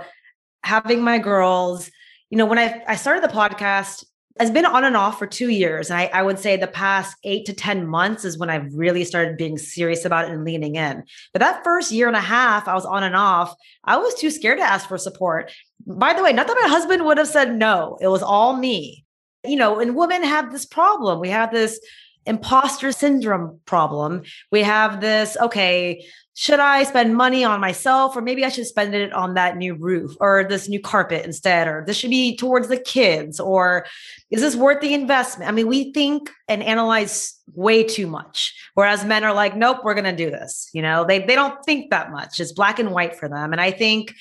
having 0.63 1.03
my 1.03 1.17
girls, 1.17 1.91
you 2.29 2.37
know, 2.37 2.45
when 2.45 2.57
I, 2.57 2.81
I 2.87 2.95
started 2.95 3.23
the 3.23 3.33
podcast, 3.33 4.05
it's 4.39 4.51
been 4.51 4.65
on 4.65 4.85
and 4.85 4.95
off 4.95 5.19
for 5.19 5.27
two 5.27 5.49
years. 5.49 5.89
And 5.89 5.99
I, 5.99 6.05
I 6.13 6.23
would 6.23 6.39
say 6.39 6.55
the 6.55 6.67
past 6.67 7.17
eight 7.25 7.45
to 7.47 7.53
10 7.53 7.85
months 7.85 8.23
is 8.23 8.37
when 8.37 8.49
I've 8.49 8.73
really 8.73 9.03
started 9.03 9.35
being 9.35 9.57
serious 9.57 10.05
about 10.05 10.29
it 10.29 10.31
and 10.31 10.45
leaning 10.45 10.77
in. 10.77 11.03
But 11.33 11.41
that 11.41 11.61
first 11.65 11.91
year 11.91 12.07
and 12.07 12.15
a 12.15 12.21
half, 12.21 12.69
I 12.69 12.73
was 12.73 12.85
on 12.85 13.03
and 13.03 13.17
off. 13.17 13.53
I 13.83 13.97
was 13.97 14.15
too 14.15 14.31
scared 14.31 14.59
to 14.59 14.63
ask 14.63 14.87
for 14.87 14.97
support. 14.97 15.51
By 15.85 16.13
the 16.13 16.23
way, 16.23 16.31
not 16.31 16.47
that 16.47 16.57
my 16.61 16.69
husband 16.69 17.03
would 17.03 17.17
have 17.17 17.27
said 17.27 17.53
no, 17.53 17.97
it 17.99 18.07
was 18.07 18.23
all 18.23 18.55
me. 18.55 19.03
You 19.43 19.57
know, 19.57 19.81
and 19.81 19.93
women 19.93 20.23
have 20.23 20.53
this 20.53 20.65
problem. 20.65 21.19
We 21.19 21.31
have 21.31 21.51
this 21.51 21.81
imposter 22.25 22.91
syndrome 22.91 23.59
problem. 23.65 24.23
We 24.51 24.63
have 24.63 25.01
this, 25.01 25.37
okay, 25.39 26.05
should 26.37 26.59
I 26.59 26.83
spend 26.83 27.15
money 27.15 27.45
on 27.45 27.61
myself 27.61 28.17
or 28.17 28.21
maybe 28.21 28.43
I 28.43 28.49
should 28.49 28.65
spend 28.65 28.93
it 28.93 29.13
on 29.13 29.35
that 29.35 29.55
new 29.55 29.73
roof 29.73 30.15
or 30.19 30.43
this 30.43 30.67
new 30.67 30.81
carpet 30.81 31.23
instead 31.25 31.67
or 31.67 31.85
this 31.87 31.95
should 31.95 32.09
be 32.09 32.35
towards 32.35 32.67
the 32.67 32.77
kids 32.77 33.39
or 33.39 33.85
is 34.31 34.41
this 34.41 34.55
worth 34.55 34.81
the 34.81 34.93
investment? 34.93 35.49
I 35.49 35.53
mean, 35.53 35.67
we 35.67 35.93
think 35.93 36.29
and 36.49 36.61
analyze 36.61 37.39
way 37.53 37.83
too 37.83 38.07
much 38.07 38.53
whereas 38.73 39.05
men 39.05 39.23
are 39.23 39.33
like 39.33 39.55
nope, 39.55 39.79
we're 39.83 39.93
going 39.93 40.03
to 40.03 40.15
do 40.15 40.29
this. 40.29 40.69
You 40.73 40.81
know, 40.81 41.05
they 41.05 41.19
they 41.19 41.35
don't 41.35 41.63
think 41.63 41.89
that 41.91 42.11
much. 42.11 42.41
It's 42.41 42.51
black 42.51 42.79
and 42.79 42.91
white 42.91 43.15
for 43.15 43.29
them 43.29 43.53
and 43.53 43.61
I 43.61 43.71
think 43.71 44.13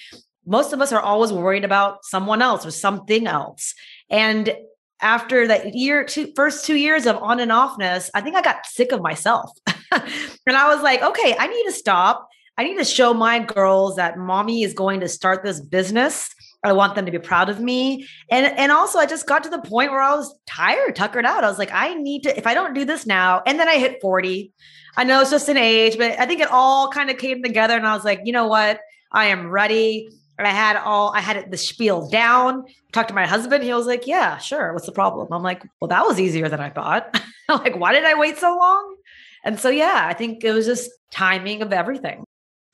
most 0.46 0.72
of 0.72 0.80
us 0.80 0.92
are 0.92 1.00
always 1.00 1.32
worried 1.32 1.64
about 1.64 2.04
someone 2.04 2.42
else 2.42 2.64
or 2.64 2.70
something 2.70 3.26
else. 3.26 3.74
And 4.10 4.54
after 5.00 5.46
that 5.48 5.74
year 5.74 6.04
two 6.04 6.32
first 6.34 6.64
two 6.64 6.76
years 6.76 7.06
of 7.06 7.16
on 7.16 7.40
and 7.40 7.50
offness, 7.50 8.10
I 8.14 8.20
think 8.20 8.36
I 8.36 8.42
got 8.42 8.66
sick 8.66 8.92
of 8.92 9.02
myself. 9.02 9.50
and 9.92 10.56
I 10.56 10.74
was 10.74 10.82
like, 10.82 11.02
okay, 11.02 11.36
I 11.38 11.46
need 11.46 11.64
to 11.64 11.72
stop. 11.72 12.28
I 12.56 12.64
need 12.64 12.78
to 12.78 12.84
show 12.84 13.12
my 13.12 13.40
girls 13.40 13.96
that 13.96 14.16
mommy 14.16 14.62
is 14.62 14.74
going 14.74 15.00
to 15.00 15.08
start 15.08 15.42
this 15.42 15.60
business. 15.60 16.32
I 16.64 16.72
want 16.72 16.94
them 16.94 17.04
to 17.04 17.12
be 17.12 17.18
proud 17.18 17.50
of 17.50 17.60
me. 17.60 18.08
And 18.30 18.46
and 18.46 18.72
also 18.72 18.98
I 18.98 19.06
just 19.06 19.26
got 19.26 19.44
to 19.44 19.50
the 19.50 19.60
point 19.60 19.90
where 19.90 20.00
I 20.00 20.14
was 20.14 20.34
tired, 20.46 20.96
tuckered 20.96 21.26
out. 21.26 21.44
I 21.44 21.48
was 21.48 21.58
like, 21.58 21.72
I 21.72 21.94
need 21.94 22.22
to, 22.22 22.36
if 22.36 22.46
I 22.46 22.54
don't 22.54 22.74
do 22.74 22.84
this 22.84 23.06
now, 23.06 23.42
and 23.46 23.60
then 23.60 23.68
I 23.68 23.74
hit 23.74 24.00
40. 24.00 24.52
I 24.96 25.04
know 25.04 25.20
it's 25.20 25.30
just 25.30 25.48
an 25.48 25.56
age, 25.56 25.98
but 25.98 26.18
I 26.18 26.26
think 26.26 26.40
it 26.40 26.50
all 26.50 26.88
kind 26.88 27.10
of 27.10 27.18
came 27.18 27.42
together. 27.42 27.76
And 27.76 27.86
I 27.86 27.94
was 27.94 28.04
like, 28.04 28.20
you 28.24 28.32
know 28.32 28.46
what? 28.46 28.80
I 29.12 29.26
am 29.26 29.50
ready. 29.50 30.08
I 30.38 30.50
had 30.50 30.76
all, 30.76 31.12
I 31.14 31.20
had 31.20 31.50
the 31.50 31.56
spiel 31.56 32.08
down. 32.08 32.64
Talked 32.92 33.08
to 33.08 33.14
my 33.14 33.26
husband. 33.26 33.62
He 33.64 33.72
was 33.72 33.86
like, 33.86 34.06
yeah, 34.06 34.38
sure. 34.38 34.72
What's 34.72 34.86
the 34.86 34.92
problem? 34.92 35.28
I'm 35.32 35.42
like, 35.42 35.64
well, 35.80 35.88
that 35.88 36.04
was 36.04 36.18
easier 36.18 36.48
than 36.48 36.60
I 36.60 36.70
thought. 36.70 37.20
like, 37.48 37.76
why 37.76 37.92
did 37.92 38.04
I 38.04 38.14
wait 38.14 38.38
so 38.38 38.56
long? 38.56 38.96
And 39.44 39.60
so, 39.60 39.68
yeah, 39.68 40.06
I 40.08 40.14
think 40.14 40.42
it 40.42 40.52
was 40.52 40.66
just 40.66 40.90
timing 41.10 41.62
of 41.62 41.72
everything. 41.72 42.24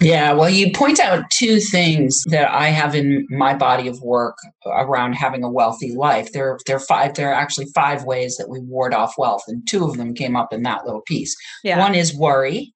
Yeah, 0.01 0.33
well, 0.33 0.49
you 0.49 0.73
point 0.73 0.99
out 0.99 1.31
two 1.31 1.61
things 1.61 2.25
that 2.29 2.51
I 2.51 2.68
have 2.68 2.94
in 2.94 3.27
my 3.29 3.55
body 3.55 3.87
of 3.87 4.01
work 4.01 4.38
around 4.64 5.12
having 5.12 5.44
a 5.44 5.51
wealthy 5.51 5.92
life. 5.92 6.33
There, 6.33 6.59
there 6.66 6.77
are 6.77 6.81
five. 6.81 7.14
There 7.14 7.31
are 7.31 7.35
actually 7.35 7.66
five 7.75 8.05
ways 8.05 8.38
that 8.38 8.49
we 8.49 8.61
ward 8.61 8.94
off 8.94 9.18
wealth, 9.18 9.42
and 9.46 9.66
two 9.68 9.85
of 9.85 9.99
them 9.99 10.14
came 10.14 10.37
up 10.37 10.55
in 10.55 10.62
that 10.62 10.87
little 10.87 11.03
piece. 11.03 11.37
Yeah. 11.62 11.79
One 11.79 11.94
is 11.94 12.14
worry, 12.14 12.73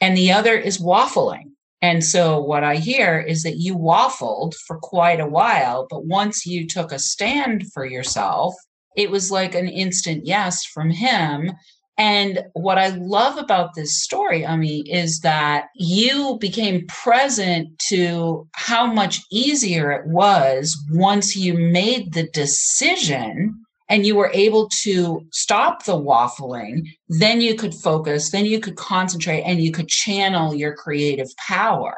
and 0.00 0.16
the 0.16 0.32
other 0.32 0.54
is 0.54 0.78
waffling. 0.78 1.52
And 1.80 2.04
so, 2.04 2.40
what 2.40 2.64
I 2.64 2.76
hear 2.76 3.20
is 3.20 3.42
that 3.44 3.58
you 3.58 3.76
waffled 3.76 4.54
for 4.66 4.78
quite 4.78 5.20
a 5.20 5.28
while, 5.28 5.86
but 5.88 6.06
once 6.06 6.44
you 6.44 6.66
took 6.66 6.90
a 6.90 6.98
stand 6.98 7.70
for 7.72 7.86
yourself, 7.86 8.54
it 8.96 9.10
was 9.10 9.30
like 9.30 9.54
an 9.54 9.68
instant 9.68 10.26
yes 10.26 10.64
from 10.64 10.90
him. 10.90 11.52
And 11.96 12.44
what 12.54 12.78
I 12.78 12.88
love 12.88 13.38
about 13.38 13.74
this 13.74 14.02
story, 14.02 14.44
Ami, 14.44 14.80
is 14.88 15.20
that 15.20 15.66
you 15.74 16.38
became 16.40 16.86
present 16.86 17.76
to 17.88 18.48
how 18.54 18.86
much 18.92 19.20
easier 19.32 19.90
it 19.90 20.06
was 20.06 20.76
once 20.92 21.36
you 21.36 21.54
made 21.54 22.12
the 22.12 22.28
decision 22.28 23.64
and 23.88 24.06
you 24.06 24.16
were 24.16 24.30
able 24.34 24.68
to 24.82 25.26
stop 25.32 25.84
the 25.84 25.98
waffling. 25.98 26.88
Then 27.08 27.40
you 27.40 27.54
could 27.54 27.74
focus, 27.74 28.30
then 28.30 28.46
you 28.46 28.60
could 28.60 28.76
concentrate, 28.76 29.42
and 29.42 29.60
you 29.60 29.72
could 29.72 29.88
channel 29.88 30.54
your 30.54 30.74
creative 30.74 31.34
power. 31.36 31.96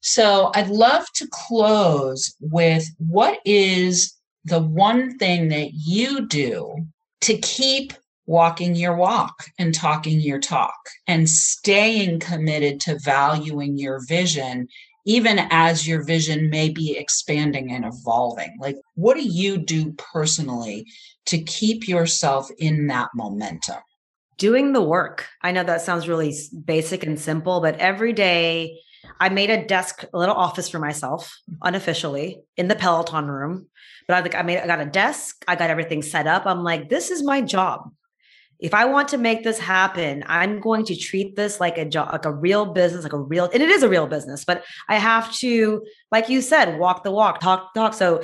So 0.00 0.50
I'd 0.54 0.68
love 0.68 1.06
to 1.14 1.28
close 1.30 2.34
with 2.40 2.84
what 2.98 3.38
is 3.44 4.14
the 4.44 4.60
one 4.60 5.18
thing 5.18 5.48
that 5.48 5.70
you 5.72 6.26
do 6.26 6.86
to 7.22 7.38
keep 7.38 7.92
walking 8.26 8.74
your 8.74 8.96
walk 8.96 9.34
and 9.58 9.74
talking 9.74 10.20
your 10.20 10.40
talk 10.40 10.74
and 11.06 11.28
staying 11.28 12.20
committed 12.20 12.80
to 12.80 12.98
valuing 12.98 13.78
your 13.78 14.00
vision 14.06 14.68
even 15.04 15.40
as 15.50 15.86
your 15.86 16.04
vision 16.04 16.50
may 16.50 16.68
be 16.68 16.96
expanding 16.96 17.72
and 17.72 17.84
evolving? 17.84 18.56
Like 18.58 18.76
what 18.94 19.14
do 19.16 19.22
you 19.22 19.58
do 19.58 19.92
personally 19.92 20.86
to 21.26 21.38
keep 21.38 21.88
yourself 21.88 22.48
in 22.58 22.86
that 22.88 23.10
momentum? 23.14 23.80
Doing 24.38 24.72
the 24.72 24.82
work. 24.82 25.28
I 25.42 25.52
know 25.52 25.64
that 25.64 25.82
sounds 25.82 26.08
really 26.08 26.34
basic 26.64 27.04
and 27.04 27.18
simple 27.18 27.60
but 27.60 27.78
every 27.78 28.12
day 28.12 28.78
i 29.20 29.28
made 29.28 29.50
a 29.50 29.64
desk 29.66 30.04
a 30.14 30.18
little 30.18 30.34
office 30.34 30.68
for 30.68 30.78
myself 30.78 31.36
unofficially 31.62 32.40
in 32.56 32.68
the 32.68 32.76
peloton 32.76 33.26
room. 33.26 33.66
But 34.06 34.14
i 34.14 34.20
like 34.20 34.34
i 34.34 34.42
made 34.42 34.58
i 34.58 34.66
got 34.66 34.80
a 34.80 34.86
desk 34.86 35.44
i 35.48 35.56
got 35.56 35.70
everything 35.70 36.02
set 36.02 36.26
up. 36.26 36.46
I'm 36.46 36.62
like 36.62 36.88
this 36.88 37.10
is 37.10 37.22
my 37.22 37.40
job 37.40 37.90
if 38.62 38.74
I 38.74 38.84
want 38.84 39.08
to 39.08 39.18
make 39.18 39.42
this 39.42 39.58
happen, 39.58 40.22
I'm 40.28 40.60
going 40.60 40.84
to 40.84 40.96
treat 40.96 41.34
this 41.34 41.58
like 41.58 41.78
a 41.78 41.84
job, 41.84 42.12
like 42.12 42.24
a 42.24 42.32
real 42.32 42.64
business, 42.64 43.02
like 43.02 43.12
a 43.12 43.18
real, 43.18 43.50
and 43.52 43.60
it 43.60 43.68
is 43.68 43.82
a 43.82 43.88
real 43.88 44.06
business, 44.06 44.44
but 44.44 44.62
I 44.88 44.96
have 44.96 45.32
to, 45.38 45.84
like 46.12 46.28
you 46.28 46.40
said, 46.40 46.78
walk 46.78 47.02
the 47.02 47.10
walk, 47.10 47.40
talk, 47.40 47.74
talk. 47.74 47.92
So, 47.92 48.22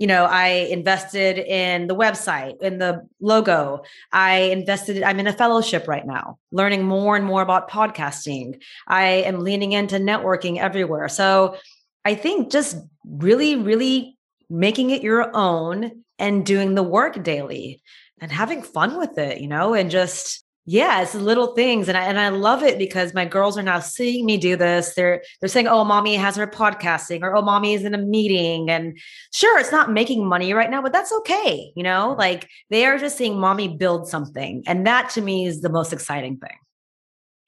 you 0.00 0.08
know, 0.08 0.24
I 0.24 0.48
invested 0.70 1.38
in 1.38 1.86
the 1.86 1.94
website, 1.94 2.60
in 2.60 2.78
the 2.78 3.06
logo. 3.20 3.82
I 4.12 4.38
invested, 4.38 5.04
I'm 5.04 5.20
in 5.20 5.28
a 5.28 5.32
fellowship 5.32 5.86
right 5.86 6.06
now, 6.06 6.38
learning 6.50 6.82
more 6.82 7.14
and 7.14 7.24
more 7.24 7.42
about 7.42 7.70
podcasting. 7.70 8.60
I 8.88 9.04
am 9.04 9.40
leaning 9.40 9.72
into 9.72 9.96
networking 9.96 10.58
everywhere. 10.58 11.08
So 11.08 11.56
I 12.04 12.16
think 12.16 12.50
just 12.50 12.78
really, 13.04 13.54
really 13.54 14.18
making 14.50 14.90
it 14.90 15.02
your 15.02 15.30
own 15.36 16.02
and 16.18 16.44
doing 16.44 16.74
the 16.74 16.82
work 16.82 17.22
daily 17.22 17.80
and 18.20 18.32
having 18.32 18.62
fun 18.62 18.98
with 18.98 19.18
it, 19.18 19.40
you 19.40 19.48
know, 19.48 19.74
and 19.74 19.90
just 19.90 20.44
yeah, 20.70 21.00
it's 21.00 21.14
little 21.14 21.54
things, 21.54 21.88
and 21.88 21.96
I 21.96 22.04
and 22.04 22.20
I 22.20 22.28
love 22.28 22.62
it 22.62 22.76
because 22.76 23.14
my 23.14 23.24
girls 23.24 23.56
are 23.56 23.62
now 23.62 23.78
seeing 23.78 24.26
me 24.26 24.36
do 24.36 24.54
this. 24.54 24.92
They're 24.94 25.22
they're 25.40 25.48
saying, 25.48 25.66
"Oh, 25.66 25.82
mommy 25.82 26.14
has 26.16 26.36
her 26.36 26.46
podcasting," 26.46 27.22
or 27.22 27.34
"Oh, 27.34 27.40
mommy 27.40 27.72
is 27.72 27.84
in 27.84 27.94
a 27.94 27.98
meeting." 27.98 28.68
And 28.68 28.98
sure, 29.32 29.58
it's 29.58 29.72
not 29.72 29.90
making 29.90 30.26
money 30.26 30.52
right 30.52 30.70
now, 30.70 30.82
but 30.82 30.92
that's 30.92 31.10
okay. 31.10 31.72
You 31.74 31.84
know, 31.84 32.10
mm-hmm. 32.10 32.18
like 32.18 32.50
they 32.68 32.84
are 32.84 32.98
just 32.98 33.16
seeing 33.16 33.40
mommy 33.40 33.68
build 33.68 34.08
something, 34.08 34.62
and 34.66 34.86
that 34.86 35.08
to 35.10 35.22
me 35.22 35.46
is 35.46 35.62
the 35.62 35.70
most 35.70 35.94
exciting 35.94 36.36
thing. 36.36 36.58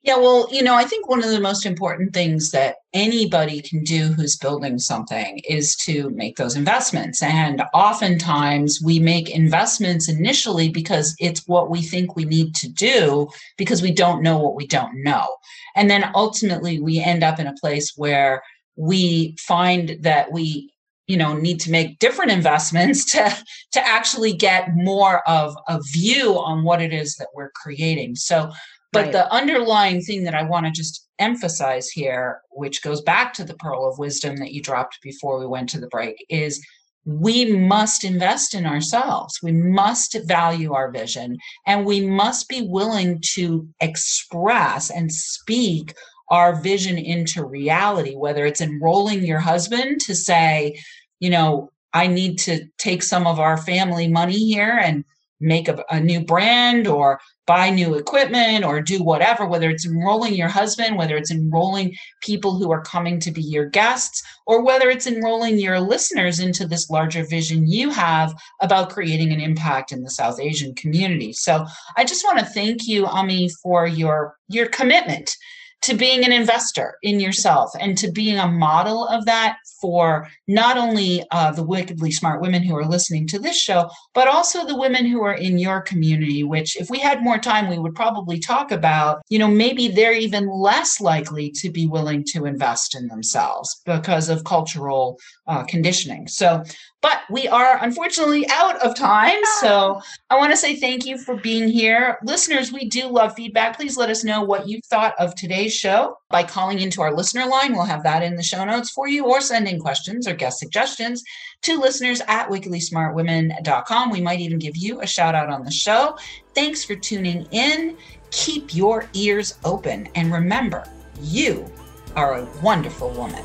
Yeah, 0.02 0.16
well, 0.16 0.48
you 0.50 0.62
know, 0.62 0.74
I 0.74 0.84
think 0.84 1.08
one 1.08 1.22
of 1.22 1.28
the 1.28 1.40
most 1.40 1.66
important 1.66 2.14
things 2.14 2.52
that 2.52 2.76
anybody 2.94 3.60
can 3.60 3.84
do 3.84 4.14
who's 4.14 4.34
building 4.34 4.78
something 4.78 5.40
is 5.46 5.76
to 5.76 6.08
make 6.10 6.36
those 6.36 6.56
investments. 6.56 7.22
And 7.22 7.62
oftentimes 7.74 8.80
we 8.82 8.98
make 8.98 9.28
investments 9.28 10.08
initially 10.08 10.70
because 10.70 11.14
it's 11.20 11.46
what 11.46 11.68
we 11.68 11.82
think 11.82 12.16
we 12.16 12.24
need 12.24 12.54
to 12.56 12.68
do 12.68 13.28
because 13.58 13.82
we 13.82 13.90
don't 13.92 14.22
know 14.22 14.38
what 14.38 14.54
we 14.54 14.66
don't 14.66 15.02
know. 15.02 15.36
And 15.76 15.90
then 15.90 16.10
ultimately 16.14 16.80
we 16.80 16.98
end 16.98 17.22
up 17.22 17.38
in 17.38 17.46
a 17.46 17.54
place 17.60 17.92
where 17.94 18.42
we 18.76 19.36
find 19.38 19.98
that 20.00 20.32
we 20.32 20.72
you 21.08 21.16
know 21.16 21.34
need 21.34 21.58
to 21.60 21.70
make 21.72 21.98
different 21.98 22.30
investments 22.30 23.04
to 23.12 23.36
to 23.72 23.86
actually 23.86 24.32
get 24.32 24.68
more 24.74 25.28
of 25.28 25.54
a 25.68 25.80
view 25.92 26.38
on 26.38 26.62
what 26.62 26.80
it 26.80 26.92
is 26.92 27.16
that 27.16 27.26
we're 27.34 27.50
creating 27.50 28.14
so 28.14 28.50
but 28.92 29.04
right. 29.04 29.12
the 29.12 29.32
underlying 29.32 30.00
thing 30.00 30.24
that 30.24 30.34
I 30.34 30.42
want 30.42 30.66
to 30.66 30.72
just 30.72 31.06
emphasize 31.18 31.88
here, 31.88 32.40
which 32.50 32.82
goes 32.82 33.00
back 33.02 33.32
to 33.34 33.44
the 33.44 33.54
pearl 33.54 33.88
of 33.88 33.98
wisdom 33.98 34.36
that 34.38 34.52
you 34.52 34.62
dropped 34.62 34.98
before 35.02 35.38
we 35.38 35.46
went 35.46 35.68
to 35.70 35.80
the 35.80 35.88
break, 35.88 36.24
is 36.28 36.64
we 37.04 37.56
must 37.56 38.04
invest 38.04 38.54
in 38.54 38.66
ourselves. 38.66 39.38
We 39.42 39.52
must 39.52 40.16
value 40.26 40.72
our 40.72 40.90
vision 40.90 41.38
and 41.66 41.86
we 41.86 42.06
must 42.06 42.48
be 42.48 42.62
willing 42.62 43.22
to 43.34 43.66
express 43.80 44.90
and 44.90 45.10
speak 45.10 45.94
our 46.28 46.60
vision 46.60 46.98
into 46.98 47.44
reality, 47.44 48.14
whether 48.14 48.44
it's 48.44 48.60
enrolling 48.60 49.24
your 49.24 49.40
husband 49.40 50.00
to 50.02 50.14
say, 50.14 50.80
you 51.18 51.30
know, 51.30 51.70
I 51.92 52.06
need 52.06 52.38
to 52.40 52.66
take 52.78 53.02
some 53.02 53.26
of 53.26 53.40
our 53.40 53.56
family 53.56 54.06
money 54.06 54.38
here 54.38 54.78
and 54.78 55.04
make 55.40 55.68
a, 55.68 55.84
a, 55.90 55.98
new 55.98 56.20
brand 56.20 56.86
or 56.86 57.18
buy 57.46 57.70
new 57.70 57.94
equipment 57.94 58.64
or 58.64 58.80
do 58.80 59.02
whatever, 59.02 59.46
whether 59.46 59.70
it's 59.70 59.86
enrolling 59.86 60.34
your 60.34 60.48
husband, 60.48 60.96
whether 60.96 61.16
it's 61.16 61.30
enrolling 61.30 61.94
people 62.22 62.56
who 62.56 62.70
are 62.70 62.82
coming 62.82 63.18
to 63.18 63.30
be 63.30 63.42
your 63.42 63.66
guests, 63.66 64.22
or 64.46 64.62
whether 64.62 64.90
it's 64.90 65.06
enrolling 65.06 65.58
your 65.58 65.80
listeners 65.80 66.38
into 66.40 66.66
this 66.66 66.90
larger 66.90 67.24
vision 67.24 67.66
you 67.66 67.90
have 67.90 68.34
about 68.60 68.90
creating 68.90 69.32
an 69.32 69.40
impact 69.40 69.92
in 69.92 70.02
the 70.02 70.10
South 70.10 70.38
Asian 70.38 70.74
community. 70.74 71.32
So 71.32 71.66
I 71.96 72.04
just 72.04 72.24
want 72.24 72.38
to 72.38 72.44
thank 72.44 72.86
you, 72.86 73.06
Ami, 73.06 73.48
for 73.62 73.86
your 73.86 74.36
your 74.48 74.66
commitment 74.66 75.36
to 75.82 75.94
being 75.94 76.24
an 76.24 76.32
investor 76.32 76.96
in 77.02 77.20
yourself 77.20 77.70
and 77.80 77.96
to 77.98 78.10
being 78.10 78.38
a 78.38 78.48
model 78.48 79.06
of 79.08 79.24
that 79.24 79.56
for 79.80 80.28
not 80.46 80.76
only 80.76 81.24
uh, 81.30 81.50
the 81.52 81.62
wickedly 81.62 82.10
smart 82.10 82.42
women 82.42 82.62
who 82.62 82.76
are 82.76 82.84
listening 82.84 83.26
to 83.26 83.38
this 83.38 83.58
show, 83.58 83.88
but 84.14 84.28
also 84.28 84.66
the 84.66 84.76
women 84.76 85.06
who 85.06 85.22
are 85.22 85.34
in 85.34 85.58
your 85.58 85.80
community, 85.80 86.42
which, 86.42 86.76
if 86.76 86.90
we 86.90 86.98
had 86.98 87.22
more 87.22 87.38
time, 87.38 87.68
we 87.68 87.78
would 87.78 87.94
probably 87.94 88.38
talk 88.38 88.70
about. 88.70 89.22
You 89.30 89.38
know, 89.38 89.48
maybe 89.48 89.88
they're 89.88 90.12
even 90.12 90.50
less 90.50 91.00
likely 91.00 91.50
to 91.52 91.70
be 91.70 91.86
willing 91.86 92.24
to 92.32 92.44
invest 92.44 92.94
in 92.94 93.08
themselves 93.08 93.80
because 93.86 94.28
of 94.28 94.44
cultural 94.44 95.18
uh, 95.46 95.64
conditioning. 95.64 96.28
So, 96.28 96.62
but 97.02 97.20
we 97.30 97.48
are 97.48 97.82
unfortunately 97.82 98.46
out 98.50 98.76
of 98.84 98.94
time. 98.94 99.38
So 99.60 100.00
I 100.28 100.36
want 100.36 100.52
to 100.52 100.56
say 100.56 100.76
thank 100.76 101.06
you 101.06 101.16
for 101.18 101.36
being 101.36 101.68
here. 101.68 102.18
Listeners, 102.22 102.72
we 102.72 102.88
do 102.88 103.06
love 103.06 103.34
feedback. 103.34 103.76
Please 103.76 103.96
let 103.96 104.10
us 104.10 104.24
know 104.24 104.42
what 104.42 104.68
you 104.68 104.80
thought 104.82 105.14
of 105.18 105.34
today's 105.34 105.74
show 105.74 106.18
by 106.28 106.42
calling 106.42 106.80
into 106.80 107.00
our 107.00 107.14
listener 107.14 107.46
line. 107.46 107.72
We'll 107.72 107.84
have 107.84 108.02
that 108.02 108.22
in 108.22 108.36
the 108.36 108.42
show 108.42 108.64
notes 108.64 108.90
for 108.90 109.08
you 109.08 109.26
or 109.26 109.40
sending 109.40 109.78
questions 109.78 110.28
or 110.28 110.34
guest 110.34 110.58
suggestions 110.58 111.24
to 111.62 111.80
listeners 111.80 112.20
at 112.28 112.48
wickedlysmartwomen.com. 112.48 114.10
We 114.10 114.20
might 114.20 114.40
even 114.40 114.58
give 114.58 114.76
you 114.76 115.00
a 115.00 115.06
shout 115.06 115.34
out 115.34 115.48
on 115.48 115.64
the 115.64 115.70
show. 115.70 116.18
Thanks 116.54 116.84
for 116.84 116.96
tuning 116.96 117.46
in. 117.50 117.96
Keep 118.30 118.74
your 118.74 119.08
ears 119.14 119.58
open 119.64 120.08
and 120.14 120.32
remember, 120.32 120.88
you 121.22 121.70
are 122.14 122.34
a 122.34 122.48
wonderful 122.62 123.10
woman. 123.10 123.44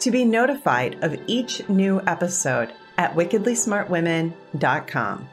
to 0.00 0.10
be 0.10 0.24
notified 0.24 0.98
of 1.02 1.20
each 1.26 1.68
new 1.68 2.00
episode 2.06 2.72
at 2.98 3.14
wickedlysmartwomen.com. 3.14 5.28